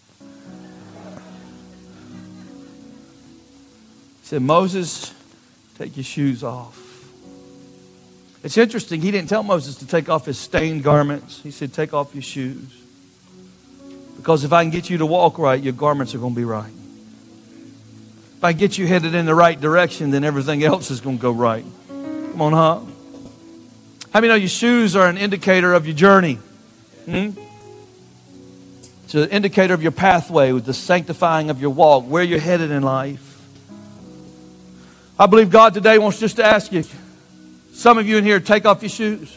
He 4.21 4.27
said, 4.27 4.43
Moses, 4.43 5.13
take 5.77 5.97
your 5.97 6.05
shoes 6.05 6.45
off. 6.45 6.91
It's 8.43 8.57
interesting, 8.57 9.03
he 9.03 9.11
didn't 9.11 9.29
tell 9.29 9.43
Moses 9.43 9.77
to 9.77 9.87
take 9.87 10.09
off 10.09 10.25
his 10.27 10.39
stained 10.39 10.83
garments. 10.83 11.43
He 11.43 11.51
said, 11.51 11.75
Take 11.75 11.93
off 11.93 12.15
your 12.15 12.23
shoes. 12.23 12.75
Because 14.17 14.45
if 14.45 14.53
I 14.53 14.63
can 14.65 14.71
get 14.71 14.89
you 14.89 14.99
to 14.99 15.07
walk 15.07 15.39
right, 15.39 15.63
your 15.63 15.73
garments 15.73 16.15
are 16.15 16.19
going 16.19 16.35
to 16.35 16.41
be 16.41 16.45
right. 16.45 16.73
If 18.37 18.45
I 18.45 18.53
get 18.55 18.79
you 18.79 18.87
headed 18.87 19.15
in 19.15 19.27
the 19.27 19.35
right 19.35 19.61
direction, 19.61 20.11
then 20.11 20.25
everything 20.25 20.65
else 20.65 20.91
is 20.91 21.01
going 21.01 21.19
to 21.19 21.23
go 21.23 21.33
right. 21.33 21.65
Come 21.89 22.41
on, 22.41 22.53
huh? 22.53 22.81
How 24.13 24.21
many 24.21 24.29
know 24.29 24.35
your 24.35 24.49
shoes 24.49 24.97
are 24.97 25.09
an 25.09 25.17
indicator 25.17 25.73
of 25.73 25.87
your 25.87 25.95
journey? 25.95 26.35
Hmm? 27.05 27.31
It's 29.05 29.15
an 29.15 29.29
indicator 29.31 29.73
of 29.73 29.83
your 29.83 29.93
pathway 29.93 30.53
with 30.53 30.65
the 30.65 30.75
sanctifying 30.75 31.49
of 31.51 31.61
your 31.61 31.71
walk, 31.71 32.05
where 32.05 32.23
you're 32.23 32.41
headed 32.41 32.71
in 32.71 32.83
life. 32.83 33.27
I 35.19 35.27
believe 35.27 35.51
God 35.51 35.75
today 35.75 35.99
wants 35.99 36.19
just 36.19 36.37
to 36.37 36.45
ask 36.45 36.73
you. 36.73 36.85
Some 37.73 37.99
of 37.99 38.09
you 38.09 38.17
in 38.17 38.25
here, 38.25 38.41
take 38.41 38.67
off 38.67 38.83
your 38.83 38.89
shoes. 38.89 39.37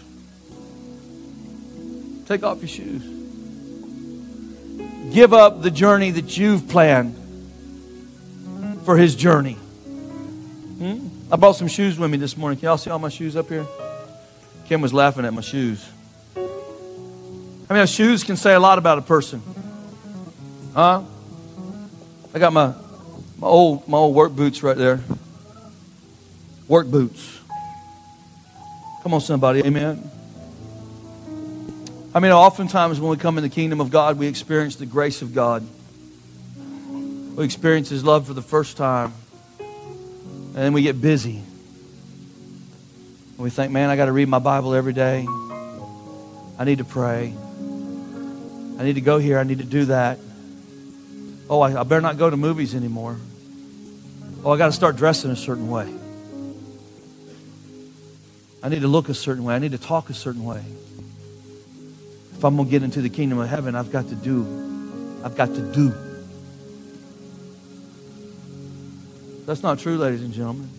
Take 2.26 2.44
off 2.44 2.60
your 2.60 2.68
shoes. 2.68 3.04
Give 5.14 5.34
up 5.34 5.62
the 5.62 5.72
journey 5.72 6.12
that 6.12 6.36
you've 6.38 6.68
planned 6.68 7.16
for 8.86 8.98
His 8.98 9.16
journey. 9.16 9.54
Hmm? 9.54 11.08
I 11.32 11.36
brought 11.36 11.58
some 11.58 11.68
shoes 11.68 12.00
with 12.00 12.10
me 12.10 12.18
this 12.18 12.36
morning. 12.38 12.58
Can 12.58 12.68
y'all 12.68 12.78
see 12.78 12.90
all 12.90 13.00
my 13.00 13.10
shoes 13.10 13.36
up 13.36 13.50
here? 13.50 13.68
Kim 14.74 14.82
was 14.82 14.92
laughing 14.92 15.24
at 15.24 15.32
my 15.36 15.42
shoes. 15.42 15.88
I 16.36 17.76
mean, 17.76 17.86
shoes 17.86 18.24
can 18.24 18.36
say 18.36 18.56
a 18.56 18.60
lot 18.60 18.80
about 18.80 18.98
a 18.98 19.04
person. 19.04 19.40
Huh? 20.74 21.04
I 22.34 22.40
got 22.40 22.52
my, 22.52 22.74
my 23.38 23.46
old 23.46 23.88
my 23.88 24.00
old 24.00 24.16
work 24.16 24.32
boots 24.32 24.64
right 24.64 24.76
there. 24.76 25.00
Work 26.68 26.88
boots. 26.88 27.40
Come 29.04 29.14
on, 29.14 29.22
somebody. 29.22 29.64
Amen. 29.64 30.10
I 32.16 32.20
mean, 32.20 32.32
oftentimes 32.32 33.00
when 33.00 33.12
we 33.12 33.18
come 33.18 33.38
in 33.38 33.44
the 33.44 33.50
kingdom 33.50 33.80
of 33.80 33.92
God, 33.92 34.18
we 34.18 34.26
experience 34.26 34.78
the 34.78 34.88
grace 34.88 35.22
of 35.22 35.36
God. 35.36 35.64
We 37.36 37.46
experience 37.46 37.90
His 37.90 38.04
love 38.04 38.26
for 38.26 38.34
the 38.34 38.42
first 38.42 38.76
time. 38.76 39.14
And 39.60 40.56
then 40.56 40.74
we 40.74 40.82
get 40.82 41.00
busy. 41.00 41.44
We 43.44 43.50
think, 43.50 43.74
man, 43.74 43.90
I 43.90 43.98
got 43.98 44.06
to 44.06 44.14
read 44.14 44.30
my 44.30 44.40
Bible 44.40 44.74
every 44.74 44.94
day. 44.94 45.28
I 46.58 46.64
need 46.64 46.78
to 46.78 46.86
pray. 46.86 47.34
I 48.80 48.84
need 48.86 48.96
to 48.96 49.02
go 49.02 49.18
here. 49.18 49.38
I 49.38 49.44
need 49.44 49.58
to 49.58 49.66
do 49.66 49.84
that. 49.86 50.18
Oh, 51.50 51.60
I, 51.60 51.78
I 51.78 51.84
better 51.84 52.00
not 52.00 52.18
go 52.18 52.30
to 52.30 52.38
movies 52.38 52.74
anymore. 52.74 53.18
Oh, 54.46 54.52
I 54.54 54.58
got 54.58 54.68
to 54.68 54.72
start 54.72 54.96
dressing 54.96 55.30
a 55.30 55.36
certain 55.36 55.70
way. 55.70 55.94
I 58.64 58.70
need 58.70 58.80
to 58.80 58.88
look 58.88 59.10
a 59.10 59.14
certain 59.14 59.44
way. 59.44 59.56
I 59.56 59.60
need 59.60 59.74
to 59.74 59.78
talk 59.78 60.10
a 60.10 60.14
certain 60.14 60.46
way. 60.46 60.64
If 62.38 62.46
I'm 62.46 62.56
going 62.56 62.70
to 62.70 62.72
get 62.72 62.82
into 62.82 63.02
the 63.02 63.10
kingdom 63.10 63.40
of 63.40 63.50
heaven, 63.50 63.76
I've 63.76 63.92
got 63.92 64.08
to 64.08 64.16
do. 64.16 65.20
I've 65.22 65.36
got 65.36 65.50
to 65.50 65.74
do. 65.74 65.94
That's 69.46 69.64
not 69.64 69.80
true, 69.80 69.98
ladies 69.98 70.22
and 70.22 70.34
gentlemen. 70.34 70.70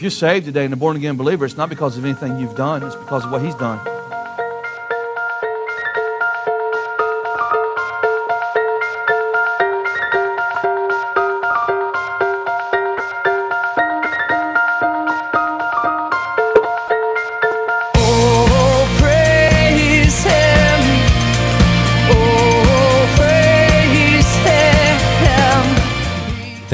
If 0.00 0.04
you're 0.04 0.10
saved 0.12 0.46
today 0.46 0.64
and 0.64 0.72
a 0.72 0.78
born 0.78 0.96
again 0.96 1.18
believer, 1.18 1.44
it's 1.44 1.58
not 1.58 1.68
because 1.68 1.98
of 1.98 2.06
anything 2.06 2.38
you've 2.38 2.56
done, 2.56 2.82
it's 2.82 2.96
because 2.96 3.26
of 3.26 3.32
what 3.32 3.42
He's 3.42 3.54
done. 3.56 3.99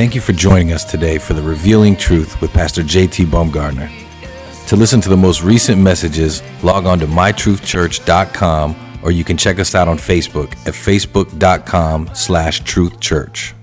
Thank 0.06 0.14
you 0.14 0.20
for 0.20 0.34
joining 0.34 0.70
us 0.72 0.84
today 0.84 1.18
for 1.18 1.34
the 1.34 1.42
Revealing 1.42 1.96
Truth 1.96 2.40
with 2.40 2.52
Pastor 2.52 2.82
JT 2.82 3.28
Baumgartner. 3.28 3.90
To 4.68 4.76
listen 4.76 5.00
to 5.00 5.08
the 5.08 5.16
most 5.16 5.42
recent 5.42 5.82
messages, 5.82 6.44
log 6.62 6.86
on 6.86 7.00
to 7.00 7.08
mytruthchurch.com 7.08 9.00
or 9.02 9.10
you 9.10 9.24
can 9.24 9.36
check 9.36 9.58
us 9.58 9.74
out 9.74 9.88
on 9.88 9.98
Facebook 9.98 10.52
at 10.64 10.74
facebook.com 10.74 12.10
slash 12.14 12.62
truthchurch. 12.62 13.54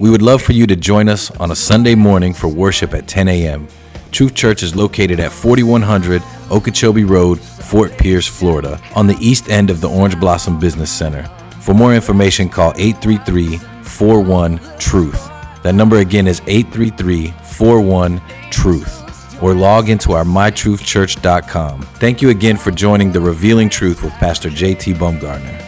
We 0.00 0.08
would 0.08 0.22
love 0.22 0.40
for 0.40 0.54
you 0.54 0.66
to 0.66 0.74
join 0.74 1.06
us 1.06 1.30
on 1.32 1.50
a 1.50 1.54
Sunday 1.54 1.94
morning 1.94 2.32
for 2.32 2.48
worship 2.48 2.94
at 2.94 3.06
10 3.06 3.28
a.m. 3.28 3.68
Truth 4.10 4.34
Church 4.34 4.62
is 4.62 4.74
located 4.74 5.20
at 5.20 5.32
4100 5.32 6.22
Okeechobee 6.50 7.04
Road, 7.04 7.38
Fort 7.38 7.98
Pierce, 7.98 8.26
Florida, 8.26 8.80
on 8.96 9.06
the 9.06 9.18
east 9.20 9.50
end 9.50 9.68
of 9.68 9.82
the 9.82 9.88
Orange 9.90 10.18
Blossom 10.18 10.58
Business 10.58 10.90
Center. 10.90 11.24
For 11.60 11.74
more 11.74 11.94
information, 11.94 12.48
call 12.48 12.72
833 12.78 13.58
41 13.82 14.58
Truth. 14.78 15.37
That 15.62 15.74
number 15.74 15.98
again 15.98 16.26
is 16.26 16.40
833 16.46 17.34
41 17.42 18.20
Truth. 18.50 19.42
Or 19.42 19.54
log 19.54 19.88
into 19.88 20.12
our 20.12 20.24
mytruthchurch.com. 20.24 21.82
Thank 21.82 22.22
you 22.22 22.30
again 22.30 22.56
for 22.56 22.70
joining 22.70 23.12
the 23.12 23.20
Revealing 23.20 23.68
Truth 23.68 24.02
with 24.02 24.12
Pastor 24.14 24.48
JT 24.50 24.98
Baumgartner. 24.98 25.64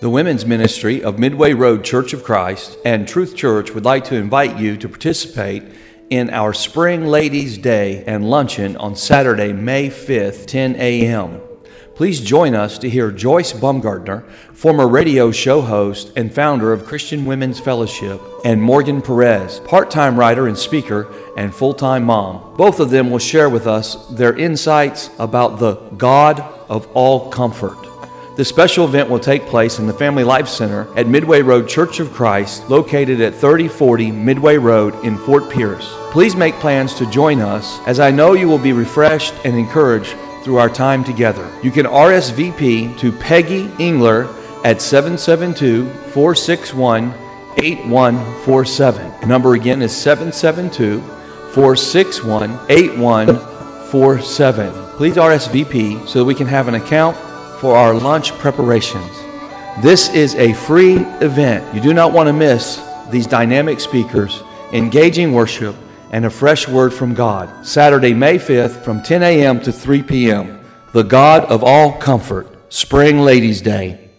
The 0.00 0.10
women's 0.10 0.44
ministry 0.44 1.00
of 1.04 1.20
Midway 1.20 1.52
Road 1.52 1.84
Church 1.84 2.12
of 2.12 2.24
Christ 2.24 2.76
and 2.84 3.06
Truth 3.06 3.36
Church 3.36 3.70
would 3.70 3.84
like 3.84 4.02
to 4.06 4.16
invite 4.16 4.58
you 4.58 4.76
to 4.78 4.88
participate 4.88 5.62
in 6.12 6.28
our 6.28 6.52
Spring 6.52 7.06
Ladies 7.06 7.56
Day 7.56 8.04
and 8.06 8.28
luncheon 8.28 8.76
on 8.76 8.94
Saturday, 8.94 9.50
May 9.54 9.88
5th, 9.88 10.44
10 10.44 10.76
a.m. 10.76 11.40
Please 11.94 12.20
join 12.20 12.54
us 12.54 12.76
to 12.80 12.90
hear 12.90 13.10
Joyce 13.10 13.54
Baumgartner, 13.54 14.20
former 14.52 14.86
radio 14.86 15.30
show 15.30 15.62
host 15.62 16.12
and 16.14 16.30
founder 16.30 16.70
of 16.70 16.84
Christian 16.84 17.24
Women's 17.24 17.58
Fellowship, 17.58 18.20
and 18.44 18.60
Morgan 18.60 19.00
Perez, 19.00 19.60
part 19.60 19.90
time 19.90 20.18
writer 20.18 20.48
and 20.48 20.58
speaker 20.58 21.10
and 21.38 21.54
full 21.54 21.72
time 21.72 22.04
mom. 22.04 22.58
Both 22.58 22.78
of 22.78 22.90
them 22.90 23.10
will 23.10 23.18
share 23.18 23.48
with 23.48 23.66
us 23.66 24.06
their 24.08 24.36
insights 24.36 25.08
about 25.18 25.60
the 25.60 25.76
God 25.96 26.40
of 26.68 26.88
all 26.92 27.30
comfort. 27.30 27.91
The 28.34 28.46
special 28.46 28.86
event 28.86 29.10
will 29.10 29.18
take 29.18 29.44
place 29.44 29.78
in 29.78 29.86
the 29.86 29.92
Family 29.92 30.24
Life 30.24 30.48
Center 30.48 30.88
at 30.96 31.06
Midway 31.06 31.42
Road 31.42 31.68
Church 31.68 32.00
of 32.00 32.14
Christ, 32.14 32.70
located 32.70 33.20
at 33.20 33.34
3040 33.34 34.10
Midway 34.10 34.56
Road 34.56 34.94
in 35.04 35.18
Fort 35.18 35.50
Pierce. 35.50 35.86
Please 36.12 36.34
make 36.34 36.54
plans 36.54 36.94
to 36.94 37.04
join 37.10 37.42
us, 37.42 37.78
as 37.86 38.00
I 38.00 38.10
know 38.10 38.32
you 38.32 38.48
will 38.48 38.56
be 38.56 38.72
refreshed 38.72 39.34
and 39.44 39.54
encouraged 39.54 40.16
through 40.42 40.56
our 40.56 40.70
time 40.70 41.04
together. 41.04 41.46
You 41.62 41.70
can 41.70 41.84
RSVP 41.84 42.96
to 43.00 43.12
Peggy 43.12 43.70
Engler 43.78 44.34
at 44.64 44.80
772 44.80 45.90
461 46.14 47.12
8147. 47.58 49.20
The 49.20 49.26
number 49.26 49.52
again 49.52 49.82
is 49.82 49.94
772 49.94 51.02
461 51.52 52.58
8147. 52.70 54.72
Please 54.96 55.16
RSVP 55.16 56.08
so 56.08 56.20
that 56.20 56.24
we 56.24 56.34
can 56.34 56.46
have 56.46 56.68
an 56.68 56.76
account 56.76 57.14
for 57.62 57.76
our 57.76 57.94
lunch 57.94 58.32
preparations. 58.38 59.22
This 59.80 60.12
is 60.12 60.34
a 60.34 60.52
free 60.52 60.96
event. 60.96 61.72
You 61.72 61.80
do 61.80 61.94
not 61.94 62.12
want 62.12 62.26
to 62.26 62.32
miss 62.32 62.82
these 63.08 63.24
dynamic 63.24 63.78
speakers, 63.78 64.42
engaging 64.72 65.32
worship, 65.32 65.76
and 66.10 66.24
a 66.24 66.30
fresh 66.30 66.66
word 66.66 66.92
from 66.92 67.14
God. 67.14 67.64
Saturday, 67.64 68.14
May 68.14 68.38
5th 68.38 68.82
from 68.82 69.00
10 69.00 69.22
a.m. 69.22 69.60
to 69.60 69.70
3 69.70 70.02
p.m. 70.02 70.58
The 70.90 71.04
God 71.04 71.44
of 71.44 71.62
all 71.62 71.92
comfort, 71.92 72.48
Spring 72.68 73.20
Ladies' 73.20 73.62
Day. 73.62 74.10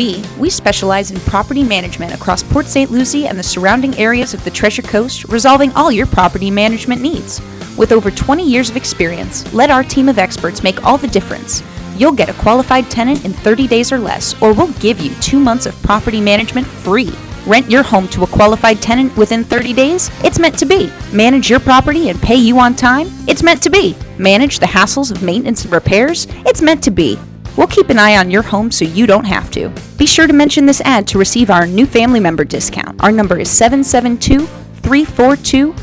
We 0.00 0.48
specialize 0.48 1.10
in 1.10 1.20
property 1.20 1.62
management 1.62 2.14
across 2.14 2.42
Port 2.42 2.64
St. 2.64 2.90
Lucie 2.90 3.26
and 3.26 3.38
the 3.38 3.42
surrounding 3.42 3.94
areas 3.98 4.32
of 4.32 4.42
the 4.44 4.50
Treasure 4.50 4.80
Coast, 4.80 5.24
resolving 5.24 5.70
all 5.72 5.92
your 5.92 6.06
property 6.06 6.50
management 6.50 7.02
needs. 7.02 7.38
With 7.76 7.92
over 7.92 8.10
20 8.10 8.42
years 8.42 8.70
of 8.70 8.78
experience, 8.78 9.52
let 9.52 9.68
our 9.68 9.84
team 9.84 10.08
of 10.08 10.18
experts 10.18 10.62
make 10.62 10.82
all 10.86 10.96
the 10.96 11.06
difference. 11.06 11.62
You'll 11.98 12.12
get 12.12 12.30
a 12.30 12.40
qualified 12.40 12.90
tenant 12.90 13.26
in 13.26 13.34
30 13.34 13.68
days 13.68 13.92
or 13.92 13.98
less, 13.98 14.40
or 14.40 14.54
we'll 14.54 14.72
give 14.80 15.00
you 15.00 15.14
two 15.16 15.38
months 15.38 15.66
of 15.66 15.82
property 15.82 16.22
management 16.22 16.66
free. 16.66 17.12
Rent 17.46 17.70
your 17.70 17.82
home 17.82 18.08
to 18.08 18.22
a 18.22 18.26
qualified 18.26 18.80
tenant 18.80 19.14
within 19.18 19.44
30 19.44 19.74
days? 19.74 20.10
It's 20.24 20.38
meant 20.38 20.58
to 20.60 20.64
be. 20.64 20.90
Manage 21.12 21.50
your 21.50 21.60
property 21.60 22.08
and 22.08 22.18
pay 22.22 22.36
you 22.36 22.58
on 22.58 22.74
time? 22.74 23.08
It's 23.28 23.42
meant 23.42 23.62
to 23.64 23.70
be. 23.70 23.94
Manage 24.16 24.60
the 24.60 24.66
hassles 24.66 25.10
of 25.10 25.22
maintenance 25.22 25.64
and 25.64 25.74
repairs? 25.74 26.26
It's 26.46 26.62
meant 26.62 26.82
to 26.84 26.90
be. 26.90 27.18
We'll 27.56 27.66
keep 27.66 27.88
an 27.90 27.98
eye 27.98 28.16
on 28.16 28.30
your 28.30 28.42
home 28.42 28.70
so 28.70 28.84
you 28.84 29.06
don't 29.06 29.24
have 29.24 29.50
to. 29.52 29.70
Be 29.98 30.06
sure 30.06 30.26
to 30.26 30.32
mention 30.32 30.66
this 30.66 30.80
ad 30.82 31.06
to 31.08 31.18
receive 31.18 31.50
our 31.50 31.66
new 31.66 31.86
family 31.86 32.20
member 32.20 32.44
discount. 32.44 33.02
Our 33.02 33.12
number 33.12 33.38
is 33.38 33.50
772 33.50 34.46
342 34.82 35.74